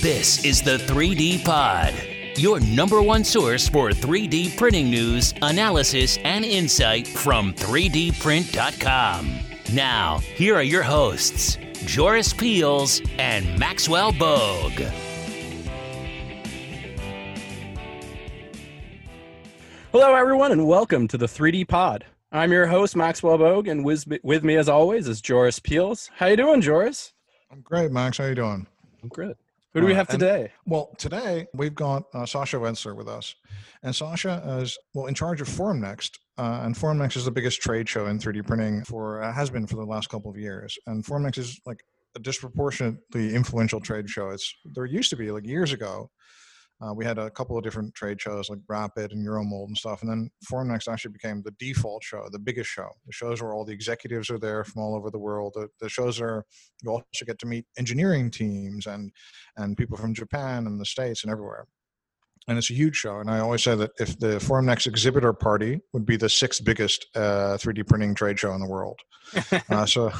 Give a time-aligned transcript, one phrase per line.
[0.00, 1.92] This is the 3D Pod,
[2.36, 9.40] your number one source for 3D printing news, analysis, and insight from 3dprint.com.
[9.72, 14.80] Now, here are your hosts, Joris Peels and Maxwell Bogue.
[19.90, 22.04] Hello, everyone, and welcome to the 3D Pod.
[22.30, 26.08] I'm your host, Maxwell Bogue, and with, with me, as always, is Joris Peels.
[26.14, 27.14] How you doing, Joris?
[27.50, 28.18] I'm great, Max.
[28.18, 28.64] How you doing?
[29.02, 29.36] I'm good.
[29.78, 30.50] Who do we have today?
[30.66, 33.34] well, today we've got uh, Sascha Wenzler with us.
[33.84, 36.18] And Sasha is, well, in charge of Formnext.
[36.36, 39.66] Uh, and Formnext is the biggest trade show in 3D printing for, uh, has been
[39.66, 40.76] for the last couple of years.
[40.86, 41.80] And Formnext is like
[42.16, 44.30] a disproportionately influential trade show.
[44.30, 46.10] It's, there used to be like years ago,
[46.80, 50.02] uh, we had a couple of different trade shows like Rapid and Euromold and stuff.
[50.02, 52.88] And then Formnext actually became the default show, the biggest show.
[53.06, 55.54] The shows where all the executives are there from all over the world.
[55.54, 56.44] The, the shows are,
[56.82, 59.10] you also get to meet engineering teams and,
[59.56, 61.66] and people from Japan and the States and everywhere
[62.48, 63.20] and it's a huge show.
[63.20, 67.06] And I always say that if the Formnext exhibitor party would be the sixth biggest
[67.14, 68.98] uh, 3D printing trade show in the world,
[69.70, 70.10] uh, so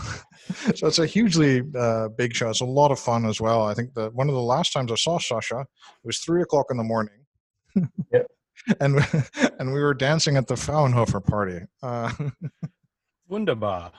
[0.75, 2.51] so it's a hugely uh, big show.
[2.51, 3.63] It's a lot of fun as well.
[3.63, 5.67] I think that one of the last times I saw Sasha, it
[6.05, 7.15] was three o'clock in the morning.
[8.13, 8.27] Yep.
[8.81, 8.99] and
[9.61, 11.61] and we were dancing at the Fraunhofer party.
[11.83, 12.11] Uh,
[13.29, 13.93] Wunderbar.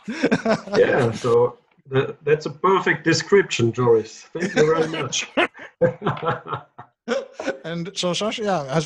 [0.75, 4.27] yeah, so the, that's a perfect description, Joris.
[4.33, 5.27] Thank you very much.
[7.63, 8.79] and so Sasha, yeah,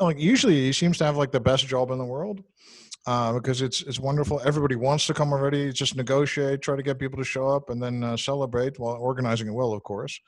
[0.00, 2.42] like usually he seems to have like the best job in the world
[3.06, 4.40] uh, because it's it's wonderful.
[4.44, 5.72] Everybody wants to come already.
[5.72, 9.48] Just negotiate, try to get people to show up, and then uh, celebrate while organizing
[9.48, 10.18] it well, of course.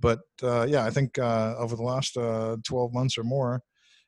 [0.00, 3.62] But uh, yeah, I think uh, over the last uh, twelve months or more,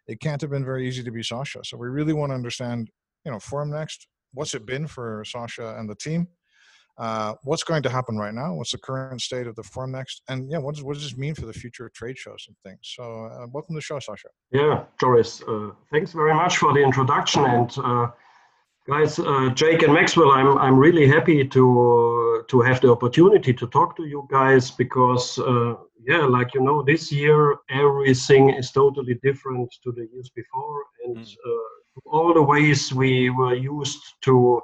[0.06, 1.60] it can't have been very easy to be Sasha.
[1.64, 2.90] So we really want to understand,
[3.24, 6.26] you know, for next What's it been for Sasha and the team?
[6.96, 8.54] Uh, what's going to happen right now?
[8.54, 10.20] What's the current state of the Formnext?
[10.28, 12.56] And yeah, what does, what does this mean for the future of trade shows and
[12.64, 12.78] things?
[12.82, 14.28] So uh, welcome to the show, Sasha.
[14.52, 17.44] Yeah, Joris, uh, thanks very much for the introduction.
[17.44, 18.06] And uh,
[18.88, 23.66] guys, uh, Jake and Maxwell, I'm, I'm really happy to, to have the opportunity to
[23.66, 25.38] talk to you guys because,
[26.06, 30.82] yeah, like you know, this year everything is totally different to the years before.
[31.06, 31.36] And mm.
[32.04, 34.60] all the ways we were used to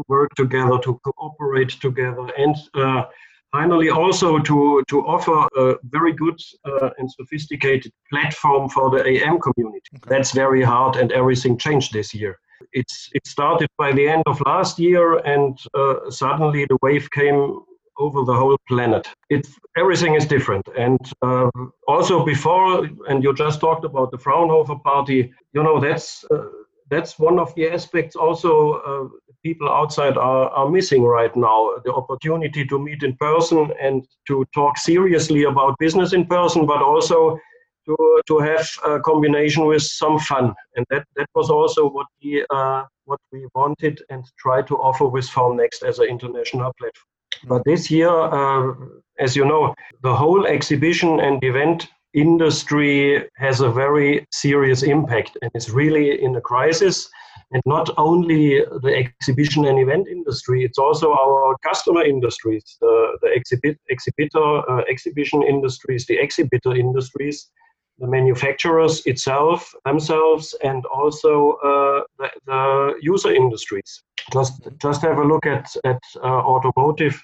[0.00, 3.04] to work together, to cooperate together, and uh,
[3.52, 9.38] finally also to, to offer a very good uh, and sophisticated platform for the AM
[9.40, 9.90] community.
[9.96, 10.08] Okay.
[10.08, 12.38] That's very hard, and everything changed this year.
[12.72, 17.60] It's, it started by the end of last year, and uh, suddenly the wave came
[17.98, 19.06] over the whole planet.
[19.28, 19.46] It
[19.76, 21.50] everything is different, and uh,
[21.86, 25.32] also before, and you just talked about the Fraunhofer party.
[25.52, 26.46] You know that's uh,
[26.90, 29.08] that's one of the aspects also uh,
[29.42, 34.44] people outside are, are missing right now the opportunity to meet in person and to
[34.54, 37.38] talk seriously about business in person but also
[37.86, 40.54] to, to have a combination with some fun.
[40.76, 45.06] And that, that was also what we uh, what we wanted and try to offer
[45.06, 47.08] with Formnext as an international platform.
[47.48, 48.74] But this year uh,
[49.18, 55.50] as you know the whole exhibition and event industry has a very serious impact and
[55.54, 57.08] is really in a crisis.
[57.52, 63.28] And not only the exhibition and event industry, it's also our customer industries, the, the
[63.32, 67.50] exhibit, exhibitor, uh, exhibition industries, the exhibitor industries,
[67.98, 74.02] the manufacturers itself, themselves, and also uh, the, the, user industries.
[74.32, 77.20] Just, just have a look at, at uh, automotive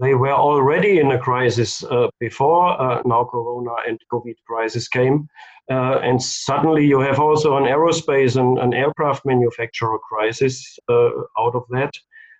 [0.00, 5.28] they were already in a crisis uh, before uh, now Corona and COVID crisis came.
[5.70, 11.54] Uh, and suddenly you have also an aerospace and an aircraft manufacturer crisis uh, out
[11.54, 11.92] of that.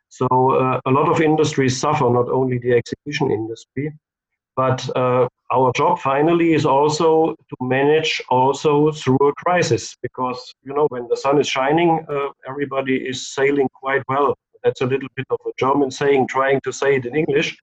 [0.09, 3.93] So uh, a lot of industries suffer, not only the exhibition industry.
[4.57, 10.75] But uh, our job finally is also to manage also through a crisis because, you
[10.75, 12.05] know, when the sun is shining,
[12.49, 14.37] everybody is sailing quite well
[14.69, 17.57] that's a little bit of a German saying, trying to say it in English.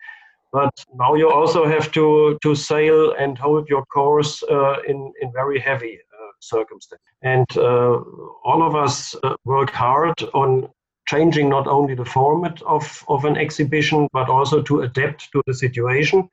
[0.52, 5.32] But now you also have to, to sail and hold your course uh, in, in
[5.32, 7.06] very heavy uh, circumstances.
[7.22, 8.00] And uh,
[8.44, 10.68] all of us uh, work hard on
[11.08, 15.54] changing not only the format of, of an exhibition, but also to adapt to the
[15.54, 16.28] situation.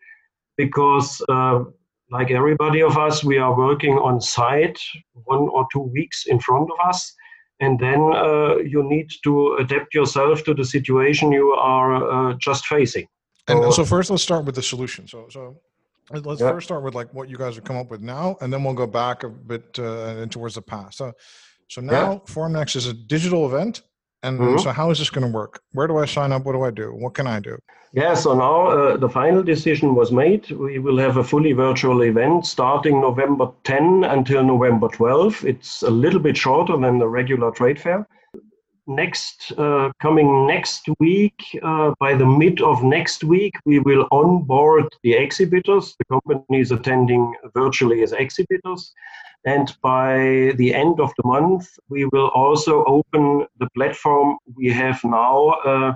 [0.56, 1.64] Because, uh,
[2.10, 4.80] like everybody of us, we are working on site
[5.24, 7.14] one or two weeks in front of us
[7.62, 12.66] and then uh, you need to adapt yourself to the situation you are uh, just
[12.66, 13.06] facing.
[13.48, 15.06] And so, so, first, let's start with the solution.
[15.06, 15.56] So, so
[16.10, 16.50] let's yeah.
[16.50, 18.74] first start with like what you guys have come up with now, and then we'll
[18.74, 20.98] go back a bit uh, and towards the past.
[20.98, 21.12] So,
[21.68, 22.34] so now yeah.
[22.34, 23.82] Formnext is a digital event
[24.22, 24.60] And, Mhm.
[24.60, 25.60] so, how is this going to work?
[25.72, 26.44] Where do I sign up?
[26.44, 26.92] What do I do?
[26.94, 27.58] What can I do?
[27.94, 30.50] Yeah, so now uh, the final decision was made.
[30.50, 35.44] We will have a fully virtual event starting November 10 until November 12.
[35.44, 38.06] It's a little bit shorter than the regular trade fair.
[38.88, 44.88] Next, uh, coming next week, uh, by the mid of next week, we will onboard
[45.04, 48.92] the exhibitors, the companies attending virtually as exhibitors.
[49.44, 54.98] And by the end of the month, we will also open the platform we have
[55.04, 55.94] now uh,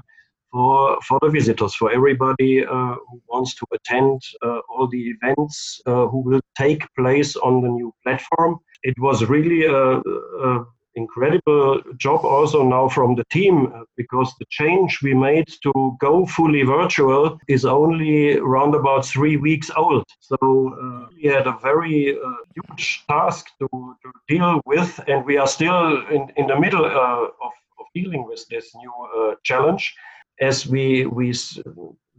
[0.52, 5.80] for, for the visitors, for everybody uh, who wants to attend uh, all the events
[5.86, 8.58] uh, who will take place on the new platform.
[8.84, 10.66] It was really a, a
[10.96, 16.26] incredible job also now from the team uh, because the change we made to go
[16.26, 20.04] fully virtual is only around about three weeks old.
[20.20, 23.68] So uh, we had a very uh, huge task to,
[24.02, 28.26] to deal with, and we are still in, in the middle uh, of, of dealing
[28.26, 29.94] with this new uh, challenge
[30.40, 31.32] as we we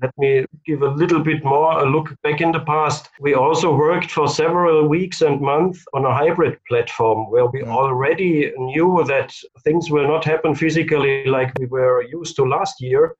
[0.01, 3.09] let me give a little bit more a look back in the past.
[3.19, 8.51] We also worked for several weeks and months on a hybrid platform where we already
[8.57, 9.33] knew that
[9.63, 13.15] things will not happen physically like we were used to last year.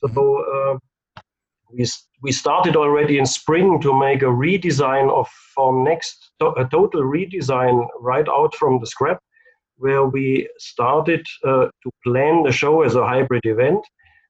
[0.00, 1.22] So uh,
[1.72, 1.86] we
[2.20, 7.86] we started already in spring to make a redesign of Formnext, to- a total redesign
[8.00, 9.20] right out from the scrap,
[9.76, 13.84] where we started uh, to plan the show as a hybrid event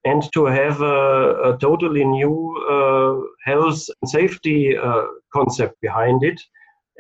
[0.05, 2.35] and to have a, a totally new
[2.71, 6.41] uh, health and safety uh, concept behind it.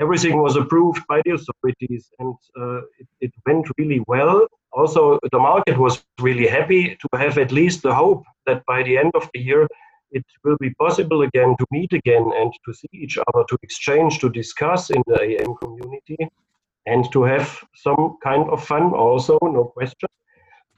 [0.00, 4.46] Everything was approved by the authorities and uh, it, it went really well.
[4.72, 8.96] Also, the market was really happy to have at least the hope that by the
[8.96, 9.66] end of the year
[10.10, 14.18] it will be possible again to meet again and to see each other, to exchange,
[14.20, 16.16] to discuss in the AM community,
[16.86, 20.08] and to have some kind of fun also, no question.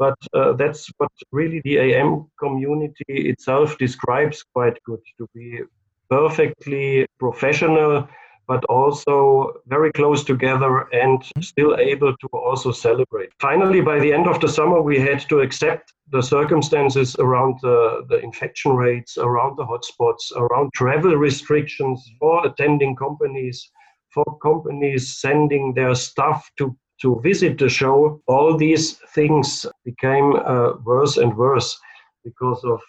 [0.01, 5.61] But uh, that's what really the AM community itself describes quite good to be
[6.09, 8.09] perfectly professional,
[8.49, 13.29] but also very close together and still able to also celebrate.
[13.41, 18.07] Finally, by the end of the summer, we had to accept the circumstances around the,
[18.09, 23.71] the infection rates, around the hotspots, around travel restrictions for attending companies,
[24.15, 30.73] for companies sending their staff to to visit the show, all these things became uh,
[30.85, 31.79] worse and worse
[32.25, 32.81] because of,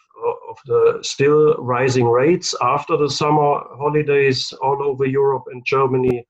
[0.50, 6.26] of the still rising rates after the summer holidays all over Europe and Germany.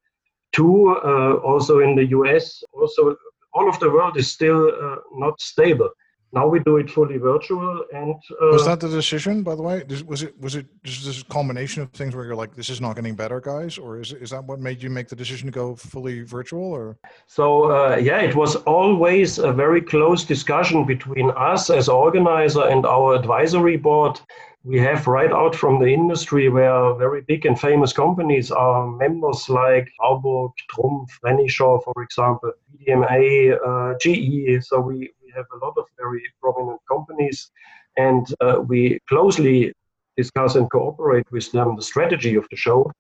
[0.54, 3.16] too, uh, also in the US, also
[3.54, 5.90] all of the world is still uh, not stable.
[6.34, 9.84] Now we do it fully virtual, and uh, Was that the decision, by the way?
[10.06, 12.96] Was it was it just this combination of things where you're like, this is not
[12.96, 15.76] getting better, guys, or is is that what made you make the decision to go
[15.76, 16.64] fully virtual?
[16.64, 16.98] Or
[17.28, 22.86] So uh, yeah, it was always a very close discussion between us as organizer and
[22.86, 24.20] our advisory board.
[24.64, 29.50] We have right out from the industry where very big and famous companies are members
[29.50, 34.64] like Arburg, Trumpf, Renishaw, for example, VDMA, uh, GE.
[34.64, 37.52] So we, have a lot of very prominent companies
[37.98, 39.74] and uh, we closely
[40.18, 42.92] discuss and cooperate with them the strategy of the show.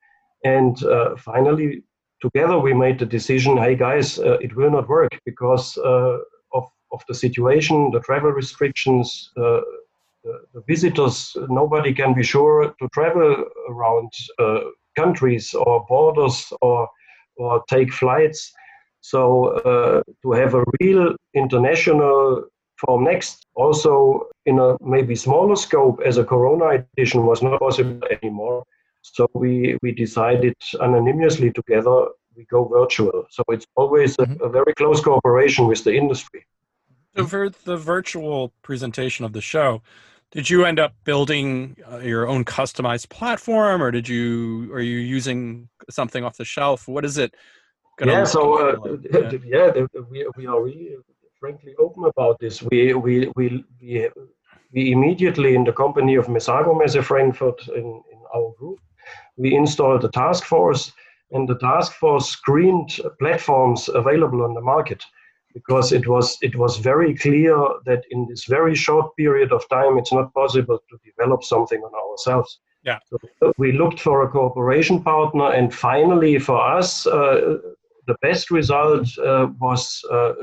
[0.44, 1.84] And uh, finally,
[2.22, 6.18] together we made the decision hey guys uh, it will not work because uh,
[6.54, 9.62] of, of the situation the travel restrictions the,
[10.54, 14.60] the visitors nobody can be sure to travel around uh,
[14.96, 16.88] countries or borders or
[17.38, 18.54] or take flights
[19.02, 22.46] so uh, to have a real international
[22.82, 28.64] Formnext also in a maybe smaller scope as a corona edition was not possible anymore
[29.02, 33.26] so we, we decided anonymously together we go virtual.
[33.30, 36.46] So it's always a, a very close cooperation with the industry.
[37.16, 39.82] So for the virtual presentation of the show,
[40.32, 44.98] did you end up building uh, your own customized platform, or did you are you
[44.98, 46.88] using something off the shelf?
[46.88, 47.36] What is it?
[48.06, 48.98] Yeah, so uh?
[49.46, 49.72] Yeah.
[49.76, 50.96] yeah, we, we are really
[51.40, 52.62] frankly open about this.
[52.62, 54.10] We we we we,
[54.74, 58.80] we immediately in the company of Mesago Messe Frankfurt in, in our group,
[59.38, 60.94] we installed a task force,
[61.32, 65.04] and the task force screened platforms available on the market
[65.54, 67.56] because it was it was very clear
[67.86, 71.94] that in this very short period of time it's not possible to develop something on
[71.94, 72.60] ourselves.
[72.84, 73.00] Yeah.
[73.10, 77.58] So we looked for a cooperation partner, and finally for us, uh,
[78.08, 80.34] the best result uh, was uh,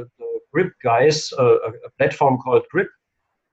[0.52, 2.88] Grip guys, uh, a a platform called Grip.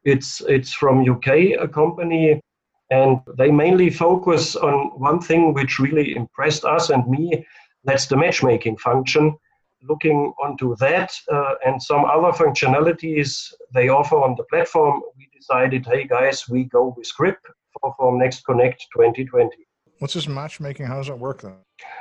[0.04, 1.28] It's it's from UK,
[1.60, 2.42] a company,
[2.90, 7.46] and they mainly focus on one thing which really impressed us and me.
[7.84, 9.38] That's the matchmaking function.
[9.88, 15.86] looking onto that uh, and some other functionalities they offer on the platform, we decided,
[15.86, 17.38] hey guys, we go with Grip
[17.74, 19.56] for, for Next Connect 2020.
[20.00, 20.86] What's this matchmaking?
[20.86, 21.56] How does it work then?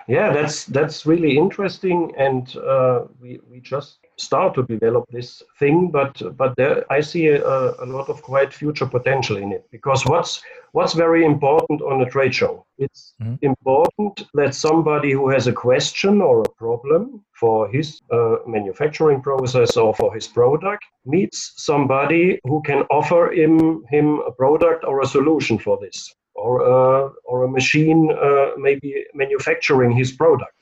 [0.08, 5.90] Yeah, that's that's really interesting, and uh, we we just start to develop this thing,
[5.90, 10.04] but but there I see a, a, lot of quite future potential in it because
[10.06, 12.66] what's what's very important on a trade show?
[12.78, 13.36] It's mm-hmm.
[13.42, 19.76] important that somebody who has a question or a problem for his uh, manufacturing process
[19.76, 25.06] or for his product meets somebody who can offer him him a product or a
[25.06, 30.52] solution for this or a, or a machine uh, maybe manufacturing his product.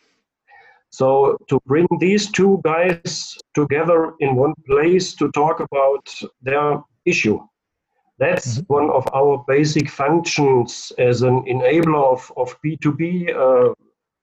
[0.90, 6.06] So to bring these two guys together in one place to talk about
[6.42, 7.40] their issue,
[8.18, 8.74] that's mm-hmm.
[8.74, 13.74] one of our basic functions as an enabler of, of B2B uh,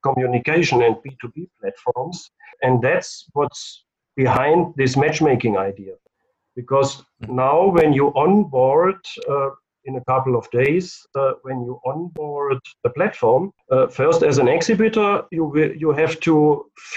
[0.03, 2.29] communication and B2B platforms.
[2.61, 3.83] And that's what's
[4.15, 5.95] behind this matchmaking idea.
[6.55, 7.35] Because mm-hmm.
[7.35, 9.49] now when you onboard uh,
[9.89, 13.43] in a couple of days uh, when you onboard the platform.
[13.71, 15.45] Uh, first, as an exhibitor, you
[15.83, 16.35] you have to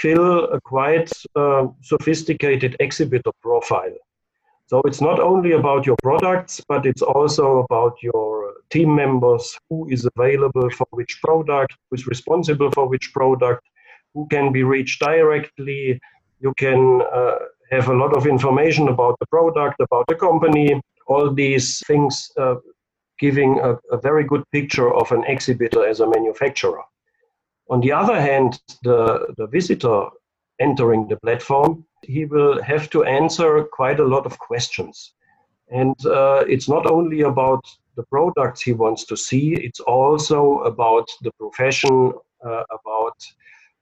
[0.01, 3.97] fill a quite uh, sophisticated exhibitor profile.
[4.71, 8.29] So it's not only about your products, but it's also about your
[8.73, 13.63] team members, who is available for which product, who is responsible for which product,
[14.13, 15.99] who can be reached directly.
[16.45, 16.79] You can
[17.19, 17.39] uh,
[17.75, 20.69] have a lot of information about the product, about the company,
[21.07, 22.55] all these things uh,
[23.25, 26.83] giving a, a very good picture of an exhibitor as a manufacturer.
[27.69, 28.51] On the other hand,
[28.87, 29.99] the, the visitor
[30.59, 33.49] entering the platform, he will have to answer
[33.79, 34.95] quite a lot of questions.
[35.71, 37.63] And uh, it's not only about
[37.95, 40.39] the products he wants to see, it's also
[40.71, 41.95] about the profession,
[42.45, 43.17] uh, about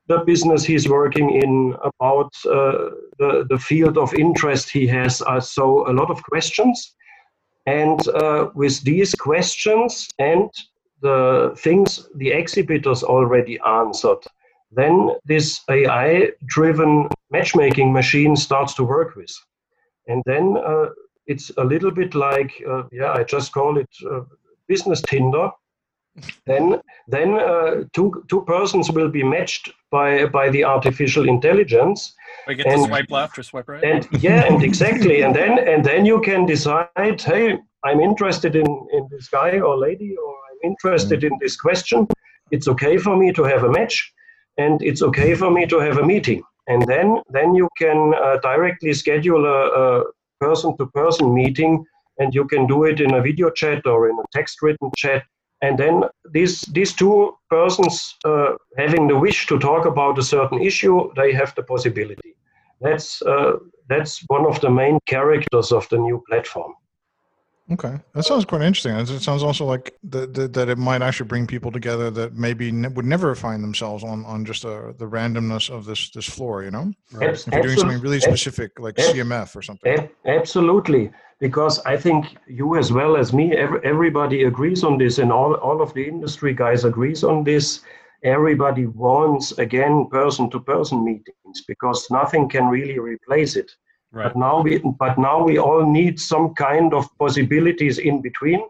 [0.07, 5.21] the business he's working in, about uh, the, the field of interest he has.
[5.23, 6.95] Uh, so, a lot of questions.
[7.65, 10.49] And uh, with these questions and
[11.01, 14.19] the things the exhibitors already answered,
[14.71, 19.33] then this AI driven matchmaking machine starts to work with.
[20.07, 20.87] And then uh,
[21.27, 24.21] it's a little bit like, uh, yeah, I just call it uh,
[24.67, 25.51] business Tinder.
[26.45, 32.13] Then then uh, two, two persons will be matched by, by the artificial intelligence
[32.47, 33.83] I get and, to swipe left or swipe right.
[33.83, 35.21] And yeah, and exactly.
[35.21, 39.77] and then and then you can decide, hey, I'm interested in, in this guy or
[39.77, 42.07] lady, or I'm interested in this question.
[42.51, 44.13] It's okay for me to have a match,
[44.57, 46.43] and it's okay for me to have a meeting.
[46.67, 50.03] And then then you can uh, directly schedule a, a
[50.39, 51.83] person-to-person meeting,
[52.17, 55.23] and you can do it in a video chat or in a text-written chat.
[55.61, 56.03] And then
[56.33, 61.33] these these two persons uh, having the wish to talk about a certain issue, they
[61.33, 62.35] have the possibility.
[62.81, 66.73] That's uh, that's one of the main characters of the new platform.
[67.71, 68.95] Okay, that sounds quite interesting.
[68.95, 72.71] It sounds also like that, that, that it might actually bring people together that maybe
[72.71, 76.25] ne- would never find themselves on on just a, uh, the randomness of this this
[76.25, 76.63] floor.
[76.63, 77.29] You know, right?
[77.29, 80.09] if you're doing something really specific like CMF or something.
[80.25, 85.31] Absolutely, because I think you as well as me, every, everybody agrees on this, and
[85.31, 87.81] all all of the industry guys agrees on this
[88.23, 93.71] everybody wants again person-to-person meetings because nothing can really replace it.
[94.13, 94.25] Right.
[94.25, 98.61] But now we but now we all need some kind of possibilities in between,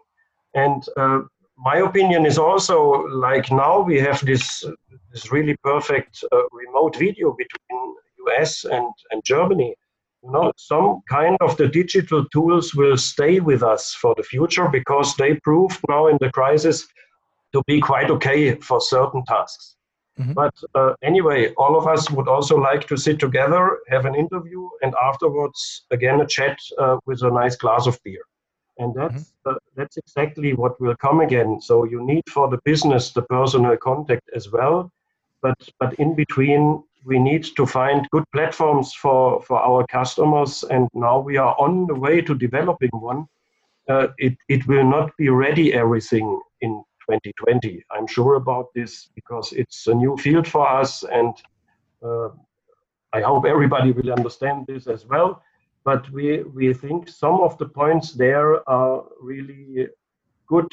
[0.54, 1.22] and uh,
[1.58, 4.64] my opinion is also like now we have this
[5.10, 7.94] this really perfect uh, remote video between
[8.28, 9.74] US and and Germany.
[10.22, 14.68] You know, some kind of the digital tools will stay with us for the future
[14.68, 16.86] because they proved now in the crisis
[17.52, 19.76] to be quite okay for certain tasks.
[20.22, 20.32] Mm-hmm.
[20.34, 24.68] But uh, anyway, all of us would also like to sit together, have an interview,
[24.82, 28.22] and afterwards, again, a chat uh, with a nice glass of beer.
[28.78, 29.50] And that's, mm-hmm.
[29.50, 31.60] uh, that's exactly what will come again.
[31.60, 34.90] So you need for the business the personal contact as well.
[35.42, 40.62] But, but in between, we need to find good platforms for, for our customers.
[40.70, 43.26] And now we are on the way to developing one.
[43.88, 47.84] Uh, it, it will not be ready everything in 2020.
[47.90, 51.34] I'm sure about this because it's a new field for us, and
[52.02, 52.28] uh,
[53.12, 55.42] I hope everybody will understand this as well.
[55.84, 59.88] But we, we think some of the points there are really
[60.46, 60.68] good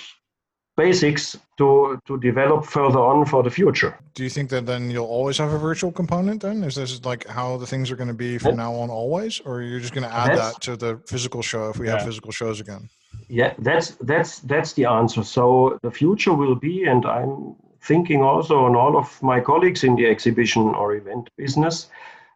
[0.77, 3.99] basics to, to develop further on for the future.
[4.13, 6.63] Do you think that then you'll always have a virtual component then?
[6.63, 9.41] Is this like how the things are going to be from now on always?
[9.41, 11.97] Or you're just going to add that to the physical show if we yeah.
[11.97, 12.89] have physical shows again?
[13.29, 15.23] Yeah, that's that's that's the answer.
[15.23, 19.95] So the future will be, and I'm thinking also on all of my colleagues in
[19.95, 21.89] the exhibition or event business.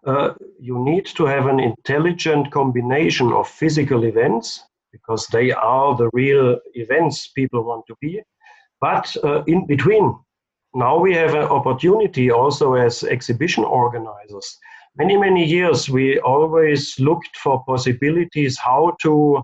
[0.05, 6.09] uh, you need to have an intelligent combination of physical events because they are the
[6.13, 8.21] real events people want to be.
[8.81, 10.15] But uh, in between,
[10.73, 14.57] now we have an opportunity also as exhibition organizers.
[14.97, 19.41] Many, many years we always looked for possibilities how to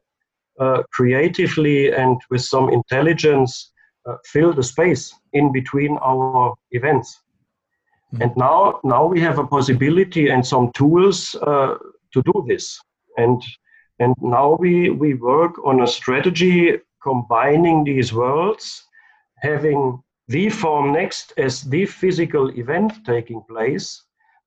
[0.59, 3.71] uh, creatively and with some intelligence
[4.07, 7.21] uh, fill the space in between our events.
[8.13, 8.23] Mm-hmm.
[8.23, 11.75] And now, now we have a possibility and some tools uh,
[12.13, 12.79] to do this.
[13.17, 13.41] And
[13.99, 18.83] and now we, we work on a strategy combining these worlds,
[19.41, 24.03] having the Formnext as the physical event taking place,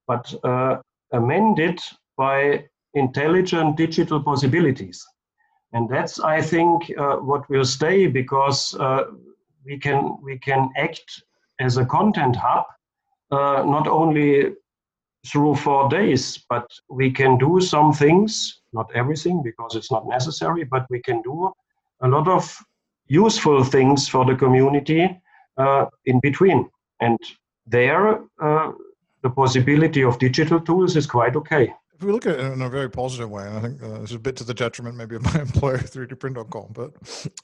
[0.07, 0.78] but uh,
[1.12, 1.81] amended
[2.16, 2.64] by
[2.95, 5.04] intelligent digital possibilities.
[5.73, 9.05] And that's, I think, uh, what will stay because uh,
[9.64, 11.23] we can we can act
[11.61, 12.67] as a content hub,
[13.31, 14.55] uh, not only
[15.26, 20.64] through four days, but we can do some things, not everything because it's not necessary,
[20.64, 21.52] but we can do
[22.00, 22.59] a lot of
[23.07, 25.21] useful things for the community
[25.57, 26.69] uh, in between.
[27.00, 27.19] And
[27.67, 28.73] there, uh,
[29.23, 31.73] the possibility of digital tools is quite okay.
[32.02, 34.11] If we look at it in a very positive way, and I think uh, is
[34.11, 36.90] a bit to the detriment maybe of my employer, 3dprint.com, but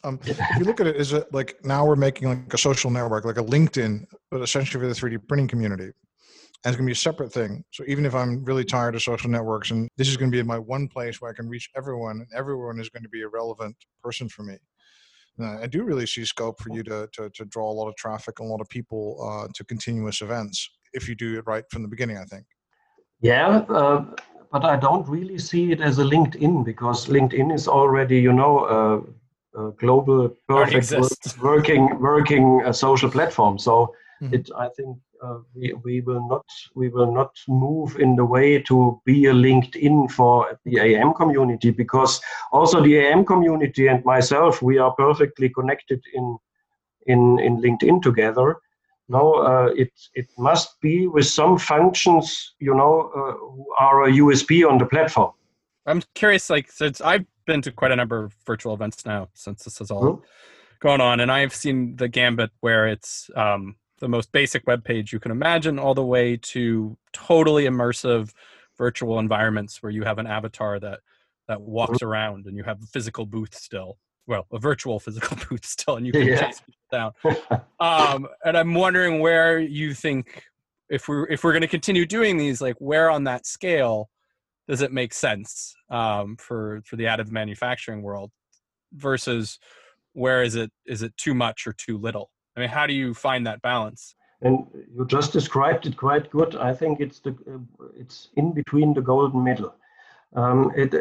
[0.03, 2.91] um, if you look at it, is it like now we're making like a social
[2.91, 6.87] network, like a LinkedIn, but essentially for the 3D printing community and it's going to
[6.87, 7.63] be a separate thing.
[7.71, 10.43] So even if I'm really tired of social networks, and this is going to be
[10.43, 13.29] my one place where I can reach everyone, and everyone is going to be a
[13.29, 14.57] relevant person for me.
[15.41, 18.41] I do really see scope for you to, to, to draw a lot of traffic
[18.41, 21.83] and a lot of people uh, to continuous events if you do it right from
[21.83, 22.45] the beginning, I think.
[23.21, 24.05] Yeah, uh,
[24.51, 28.65] but I don't really see it as a LinkedIn because LinkedIn is already, you know,
[28.65, 30.93] a, a global, perfect
[31.43, 33.59] working working uh, social platform.
[33.59, 34.35] So mm-hmm.
[34.35, 38.63] it, I think uh, we, we will not we will not move in the way
[38.63, 42.21] to be a LinkedIn for the AM community because
[42.53, 46.39] also the AM community and myself we are perfectly connected in
[47.07, 48.57] in in LinkedIn together.
[49.09, 54.13] Now uh, it it must be with some functions you know uh, who are a
[54.13, 55.33] USP on the platform.
[55.87, 59.65] I'm curious, like since I've been to quite a number of virtual events now since
[59.65, 60.25] this has all mm-hmm.
[60.81, 65.13] gone on, and I've seen the gambit where it's um, the most basic web page
[65.13, 68.33] you can imagine, all the way to totally immersive
[68.77, 71.01] virtual environments where you have an avatar that
[71.49, 73.99] that walks around and you have a physical booth still.
[74.29, 76.47] Well, a virtual physical booth still, and you can yeah.
[76.47, 77.13] chase people down.
[77.81, 80.45] um, and I'm wondering where you think
[80.91, 84.11] if we're if we're going to continue doing these, like where on that scale
[84.69, 88.31] does it make sense um, for for the additive manufacturing world
[88.93, 89.59] versus
[90.13, 92.31] where is it is it too much or too little?
[92.55, 94.15] I mean, how do you find that balance?
[94.43, 96.55] And you just described it quite good.
[96.55, 99.75] I think it's the uh, it's in between the golden middle.
[100.37, 100.93] Um, it,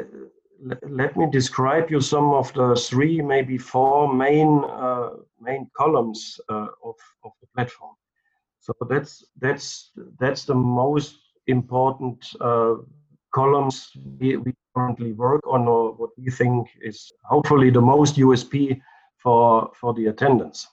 [0.89, 6.67] let me describe you some of the three, maybe four main uh, main columns uh,
[6.83, 7.95] of, of the platform.
[8.59, 11.15] So that's that's that's the most
[11.47, 12.75] important uh,
[13.33, 18.79] columns we, we, currently work on, or what we think is hopefully the most USP
[19.17, 20.67] for for the attendance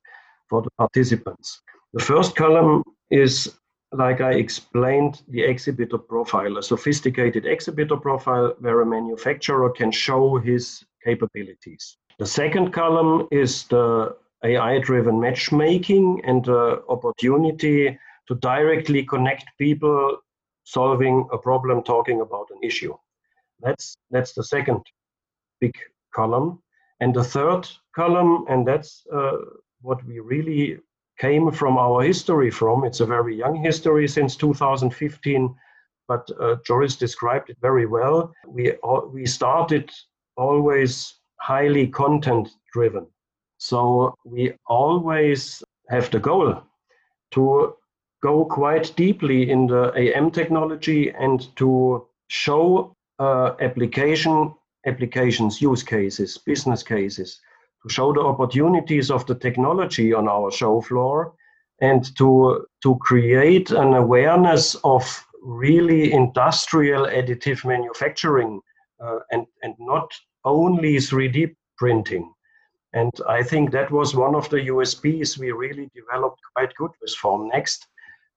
[0.48, 1.62] for the participants.
[1.94, 3.54] The first column is,
[3.96, 10.38] like I explained, the exhibitor profile, a sophisticated exhibitor profile where a manufacturer can show
[10.38, 11.96] his capabilities.
[12.18, 20.18] The second column is the AI-driven matchmaking and the opportunity to directly connect people
[20.64, 22.94] solving a problem, talking about an issue.
[23.60, 24.82] That's, that's the second
[25.60, 25.74] big
[26.14, 26.60] column.
[27.00, 29.38] And the third column, and that's uh,
[29.82, 30.78] what we really
[31.18, 32.84] came from our history from.
[32.84, 35.54] It's a very young history since 2015,
[36.08, 38.32] but uh, Joris described it very well.
[38.46, 38.72] We,
[39.12, 39.90] we started
[40.36, 43.06] always highly content driven.
[43.58, 46.62] So we always have the goal
[47.32, 47.76] to
[48.22, 54.54] go quite deeply in the AM technology and to show uh, application
[54.86, 57.40] applications, use cases, business cases
[57.84, 61.34] to show the opportunities of the technology on our show floor
[61.80, 68.60] and to, to create an awareness of really industrial additive manufacturing
[69.04, 70.10] uh, and, and not
[70.44, 72.32] only 3D printing.
[72.94, 77.14] And I think that was one of the USPs we really developed quite good with
[77.20, 77.80] Formnext.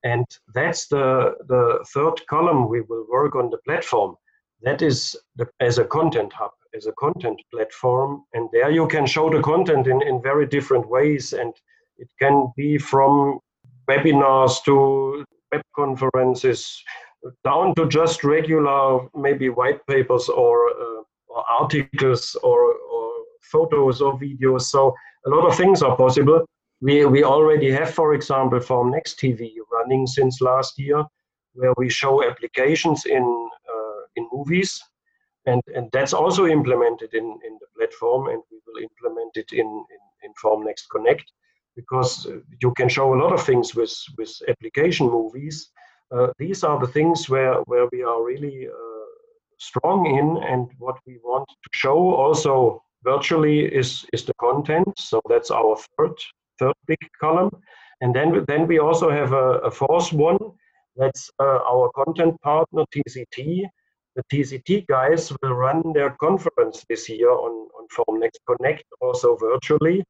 [0.04, 4.16] And that's the, the third column we will work on the platform.
[4.62, 8.24] That is the, as a content hub as a content platform.
[8.34, 11.32] And there you can show the content in, in very different ways.
[11.32, 11.52] And
[11.96, 13.38] it can be from
[13.88, 16.82] webinars to web conferences,
[17.44, 23.10] down to just regular maybe white papers or, uh, or articles or, or
[23.42, 24.62] photos or videos.
[24.62, 24.94] So
[25.26, 26.44] a lot of things are possible.
[26.80, 31.04] We, we already have, for example, FormNext TV running since last year,
[31.54, 33.22] where we show applications in,
[33.68, 34.80] uh, in movies.
[35.50, 39.66] And, and that's also implemented in, in the platform, and we will implement it in,
[39.66, 41.24] in, in FormNext Connect
[41.74, 42.26] because
[42.60, 45.70] you can show a lot of things with, with application movies.
[46.14, 49.06] Uh, these are the things where, where we are really uh,
[49.58, 54.88] strong in, and what we want to show also virtually is, is the content.
[54.98, 56.16] So that's our third
[56.58, 57.50] third big column.
[58.00, 60.38] And then, then we also have a, a fourth one.
[60.96, 63.62] That's uh, our content partner, TCT.
[64.18, 70.04] The TCT guys will run their conference this year on, on FormNext Connect, also virtually.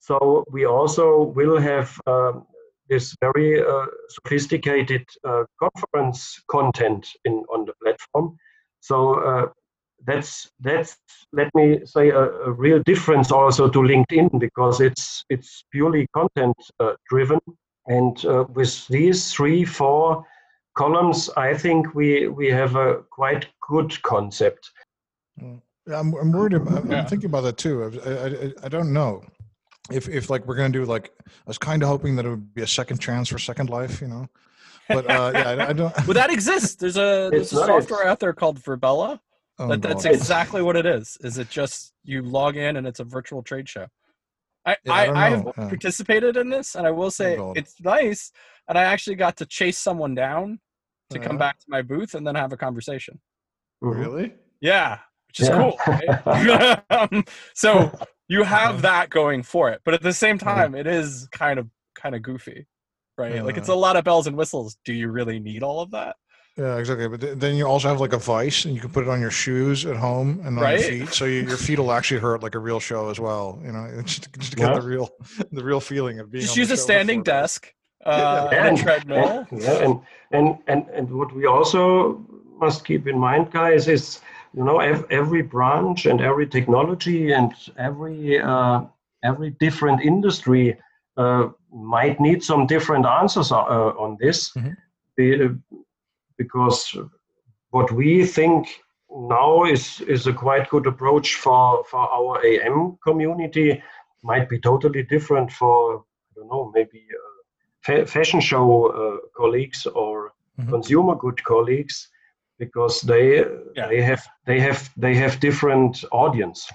[0.00, 2.44] So we also will have um,
[2.88, 8.36] this very uh, sophisticated uh, conference content in on the platform.
[8.80, 9.46] So uh,
[10.08, 10.96] that's that's
[11.32, 16.56] let me say a, a, real difference also to LinkedIn because it's it's purely content
[16.80, 17.38] uh, driven,
[17.86, 20.26] and uh, with these three four
[20.74, 24.70] columns, I think we we have a quite good concept.
[25.40, 25.60] Mm.
[25.88, 26.52] I'm, I'm worried.
[26.52, 27.82] About, I'm thinking about that too.
[28.06, 29.24] I, I, I don't know
[29.90, 32.54] if if like we're gonna do like I was kind of hoping that it would
[32.54, 34.28] be a second chance for Second Life, you know.
[34.88, 35.94] But uh, yeah, I, I don't.
[36.06, 36.76] well, that exists.
[36.76, 37.66] There's a there's a nice.
[37.66, 39.18] software out there called Virbela.
[39.58, 41.18] Oh, that, that's exactly what it is.
[41.20, 43.86] Is it just you log in and it's a virtual trade show?
[44.64, 45.68] I yeah, I, I, I, have yeah.
[45.68, 48.30] participated in this, and I will say it's nice.
[48.68, 50.60] And I actually got to chase someone down
[51.10, 53.20] to come back to my booth and then have a conversation.
[53.82, 54.00] Mm-hmm.
[54.00, 54.34] Really?
[54.60, 54.98] Yeah,
[55.28, 55.58] which is yeah.
[55.58, 55.78] cool.
[55.86, 56.82] Right?
[56.90, 57.90] um, so
[58.28, 61.68] you have that going for it, but at the same time, it is kind of
[61.94, 62.66] kind of goofy,
[63.18, 63.44] right?
[63.44, 64.76] Like it's a lot of bells and whistles.
[64.84, 66.16] Do you really need all of that?
[66.56, 67.08] Yeah, exactly.
[67.08, 69.30] But then you also have like a vice, and you can put it on your
[69.30, 70.80] shoes at home and on right?
[70.80, 73.58] your feet, so you, your feet will actually hurt like a real show as well.
[73.64, 74.78] You know, just, just to get yeah.
[74.78, 75.08] the real,
[75.50, 76.42] the real feeling of being.
[76.42, 77.72] Just use a standing desk,
[78.04, 78.66] uh, yeah.
[78.66, 79.46] and, treadmill.
[79.50, 80.00] And, yeah, and,
[80.32, 82.22] and and and what we also
[82.58, 84.20] must keep in mind, guys, is
[84.54, 88.82] you know every branch and every technology and every uh,
[89.24, 90.78] every different industry
[91.16, 94.50] uh, might need some different answers uh, on this.
[94.52, 94.72] Mm-hmm.
[96.36, 96.96] Be, because
[97.70, 98.68] what we think
[99.10, 103.82] now is is a quite good approach for for our AM community
[104.22, 107.42] might be totally different for I don't know maybe uh,
[107.82, 110.70] fa- fashion show uh, colleagues or mm-hmm.
[110.70, 112.08] consumer good colleagues
[112.58, 113.44] because they
[113.76, 113.88] yeah.
[113.88, 116.70] they have they have they have different audience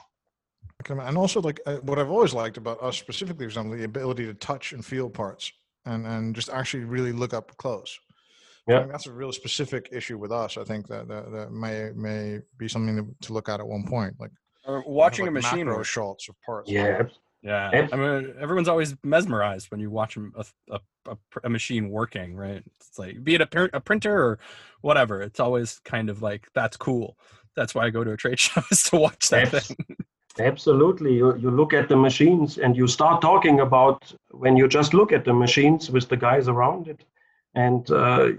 [0.89, 4.25] and also like uh, what i've always liked about us specifically for example the ability
[4.25, 5.51] to touch and feel parts
[5.85, 7.99] and and just actually really look up close
[8.67, 10.57] yeah, I mean, that's a real specific issue with us.
[10.57, 13.85] I think that that, that may may be something to, to, look at at one
[13.85, 14.31] point, like
[14.65, 16.69] or watching like a machine macro shots of parts.
[16.69, 17.03] Yeah,
[17.41, 17.87] yeah.
[17.91, 20.27] I mean, everyone's always mesmerized when you watch a,
[20.69, 22.63] a, a, a machine working, right?
[22.75, 24.39] It's like be it a, a printer or
[24.81, 25.21] whatever.
[25.21, 27.17] It's always kind of like that's cool.
[27.55, 29.97] That's why I go to a trade show is to watch that Abs- thing.
[30.39, 31.15] Absolutely.
[31.15, 35.11] You, you look at the machines and you start talking about when you just look
[35.11, 37.03] at the machines with the guys around it.
[37.55, 38.29] And uh,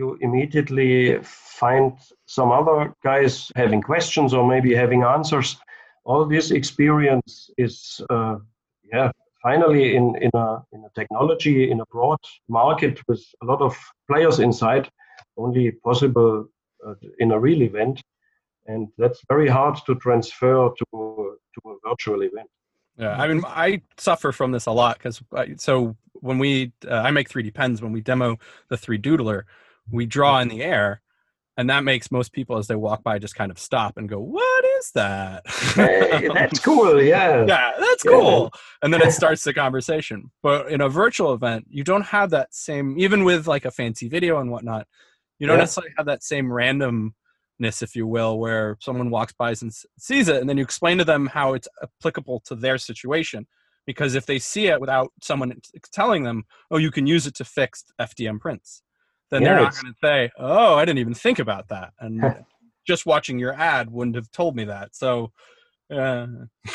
[0.00, 1.18] you immediately
[1.60, 1.92] find
[2.26, 5.48] some other guys having questions or maybe having answers.
[6.04, 8.36] All this experience is, uh,
[8.92, 9.10] yeah,
[9.42, 13.76] finally in, in, a, in a technology, in a broad market with a lot of
[14.10, 14.88] players inside,
[15.36, 16.46] only possible
[16.86, 18.00] uh, in a real event.
[18.66, 22.48] And that's very hard to transfer to, to a virtual event.
[22.96, 25.22] Yeah, I mean, I suffer from this a lot because
[25.56, 29.44] so when we, uh, I make 3D pens, when we demo the 3Doodler,
[29.92, 30.58] we draw in mm-hmm.
[30.58, 31.02] the air
[31.60, 34.18] and that makes most people as they walk by just kind of stop and go
[34.18, 35.46] what is that?
[35.74, 37.44] Hey, that's cool yeah.
[37.46, 38.44] Yeah that's cool.
[38.44, 38.60] Yeah.
[38.82, 40.30] and then it starts the conversation.
[40.42, 44.08] But in a virtual event you don't have that same even with like a fancy
[44.08, 44.86] video and whatnot
[45.38, 45.62] you don't yeah.
[45.62, 50.36] necessarily have that same randomness if you will where someone walks by and sees it
[50.36, 53.46] and then you explain to them how it's applicable to their situation.
[53.86, 55.52] Because if they see it without someone
[55.92, 58.82] telling them oh you can use it to fix fdm prints
[59.30, 62.44] then yeah, they're not going to say, "Oh, I didn't even think about that," and
[62.86, 64.94] just watching your ad wouldn't have told me that.
[64.94, 65.32] So,
[65.92, 66.26] uh,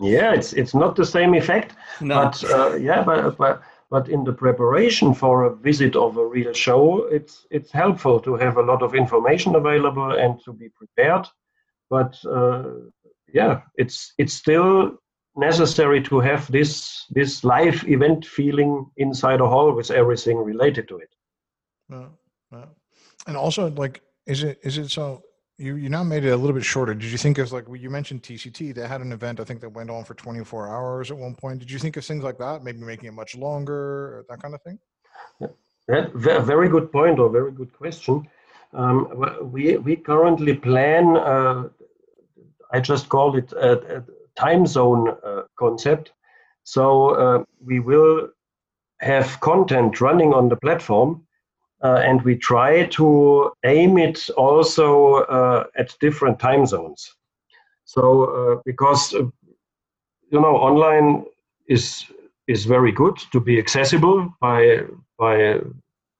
[0.00, 2.14] yeah, it's it's not the same effect, no.
[2.24, 6.52] but uh, yeah, but but but in the preparation for a visit of a real
[6.52, 11.26] show, it's it's helpful to have a lot of information available and to be prepared.
[11.90, 12.64] But uh,
[13.32, 14.98] yeah, it's it's still
[15.36, 20.98] necessary to have this this live event feeling inside a hall with everything related to
[20.98, 21.13] it.
[21.88, 22.10] No,
[22.50, 22.68] no.
[23.26, 25.22] And also, like, is it is it so?
[25.56, 26.94] You you now made it a little bit shorter.
[26.94, 28.74] Did you think of like you mentioned TCT?
[28.74, 31.60] They had an event I think that went on for 24 hours at one point.
[31.60, 32.64] Did you think of things like that?
[32.64, 34.78] Maybe making it much longer, that kind of thing.
[35.88, 38.26] Yeah, very good point or very good question.
[38.72, 41.16] Um, we we currently plan.
[41.16, 41.68] Uh,
[42.72, 46.12] I just call it a, a time zone uh, concept.
[46.64, 48.30] So uh, we will
[49.00, 51.26] have content running on the platform
[51.84, 57.14] uh, and we try to aim it also uh, at different time zones.
[57.84, 59.26] So uh, because uh,
[60.30, 61.26] you know online
[61.68, 62.06] is
[62.48, 64.80] is very good to be accessible by
[65.18, 65.60] by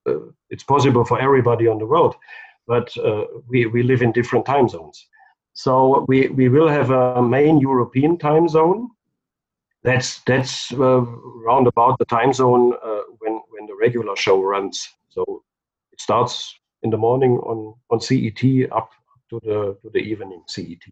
[0.06, 0.18] uh,
[0.50, 2.14] it's possible for everybody on the world,
[2.66, 5.06] but uh, we we live in different time zones.
[5.54, 8.90] So we we will have a main European time zone.
[9.82, 12.74] That's that's round about the time zone
[13.20, 14.88] when when the regular show runs.
[15.08, 15.42] So
[15.94, 16.34] it starts
[16.82, 18.90] in the morning on, on CET up
[19.30, 20.82] to the, to the evening CET.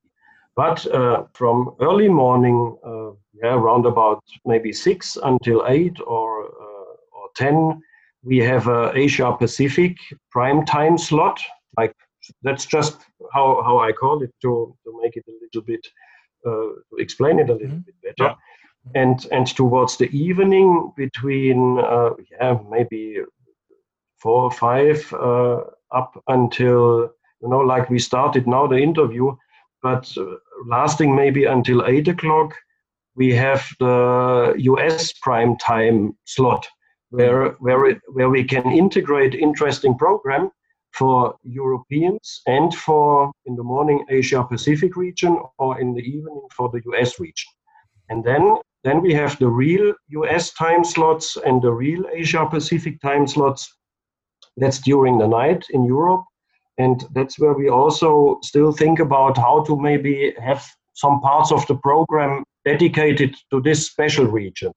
[0.54, 3.10] But uh, from early morning, uh,
[3.42, 7.82] yeah, around about maybe six until eight or uh, or ten,
[8.22, 9.96] we have a Asia Pacific
[10.30, 11.40] prime time slot.
[11.78, 11.94] Like
[12.42, 12.98] that's just
[13.32, 15.84] how, how I call it to, to make it a little bit
[16.46, 17.90] uh, to explain it a little mm-hmm.
[18.02, 18.34] bit better.
[18.94, 19.02] Yeah.
[19.02, 23.18] And and towards the evening between uh, yeah maybe
[24.22, 27.11] four or five uh, up until
[27.42, 29.35] you know like we started now the interview
[29.82, 30.24] but uh,
[30.66, 32.54] lasting maybe until eight o'clock
[33.14, 36.66] we have the us prime time slot
[37.11, 40.50] where where it, where we can integrate interesting program
[40.92, 46.68] for Europeans and for in the morning Asia Pacific region or in the evening for
[46.70, 47.50] the US region.
[48.08, 53.00] And then then we have the real US time slots and the real Asia Pacific
[53.00, 53.74] time slots
[54.56, 56.24] that's during the night in Europe.
[56.78, 61.66] And that's where we also still think about how to maybe have some parts of
[61.66, 64.72] the program dedicated to this special region.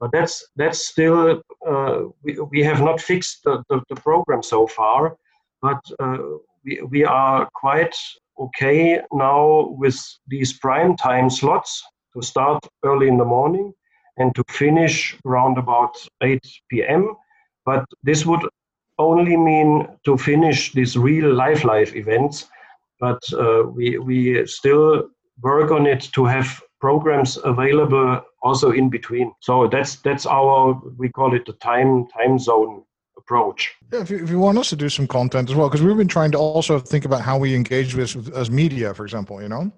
[0.00, 4.66] But that's that's still uh, we, we have not fixed the, the, the program so
[4.66, 5.16] far,
[5.60, 6.18] but uh,
[6.64, 7.94] we, we are quite
[8.38, 11.82] okay now with these prime time slots
[12.14, 13.72] to start early in the morning
[14.16, 17.14] and to finish around about 8 p.m.
[17.64, 18.42] But this would
[19.10, 22.48] only mean to finish these real life life events,
[23.00, 25.08] but uh, we, we still
[25.42, 29.32] work on it to have programs available also in between.
[29.40, 32.82] So that's that's our we call it the time time zone
[33.16, 33.72] approach.
[33.92, 35.96] Yeah, if you, if you want us to do some content as well, because we've
[35.96, 39.48] been trying to also think about how we engage with as media, for example, you
[39.48, 39.72] know.